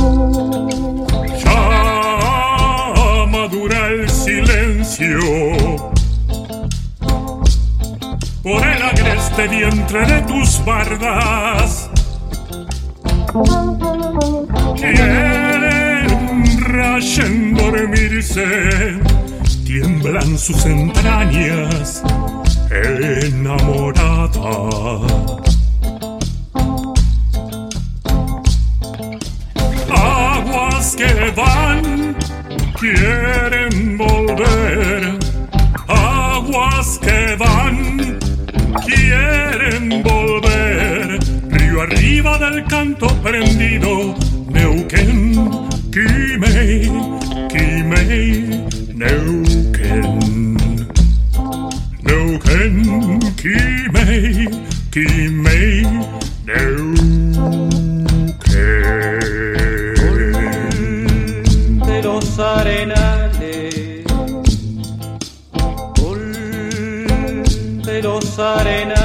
Por 8.43 8.67
el 8.67 8.81
agreste 8.81 9.47
vientre 9.47 10.05
de 10.05 10.21
tus 10.21 10.63
bardas. 10.65 11.89
Quieren 14.75 16.61
rayen 16.61 17.53
dormirse, 17.53 18.99
tiemblan 19.65 20.37
sus 20.37 20.65
entrañas 20.65 22.03
enamorada. 22.71 24.29
Aguas 29.89 30.95
que 30.95 31.33
van, 31.35 32.15
quieren 32.79 33.97
volver. 33.97 34.60
Quieren 39.81 40.03
volver. 40.03 41.19
Río 41.49 41.81
arriba 41.81 42.37
del 42.37 42.63
canto 42.65 43.07
prendido, 43.21 44.15
Neuquén, 44.49 45.33
Quimei, 45.91 46.91
Quimei, 47.49 48.65
Neuquén. 48.93 50.55
Neuquén, 52.03 53.19
Quimei, 53.35 54.49
Quimei, 54.91 55.87
Neuquén. 56.45 57.31
de 61.85 62.01
los 62.03 62.39
arenales, 62.39 64.03
de 67.85 68.01
los 68.01 68.39
arenales, 68.39 69.00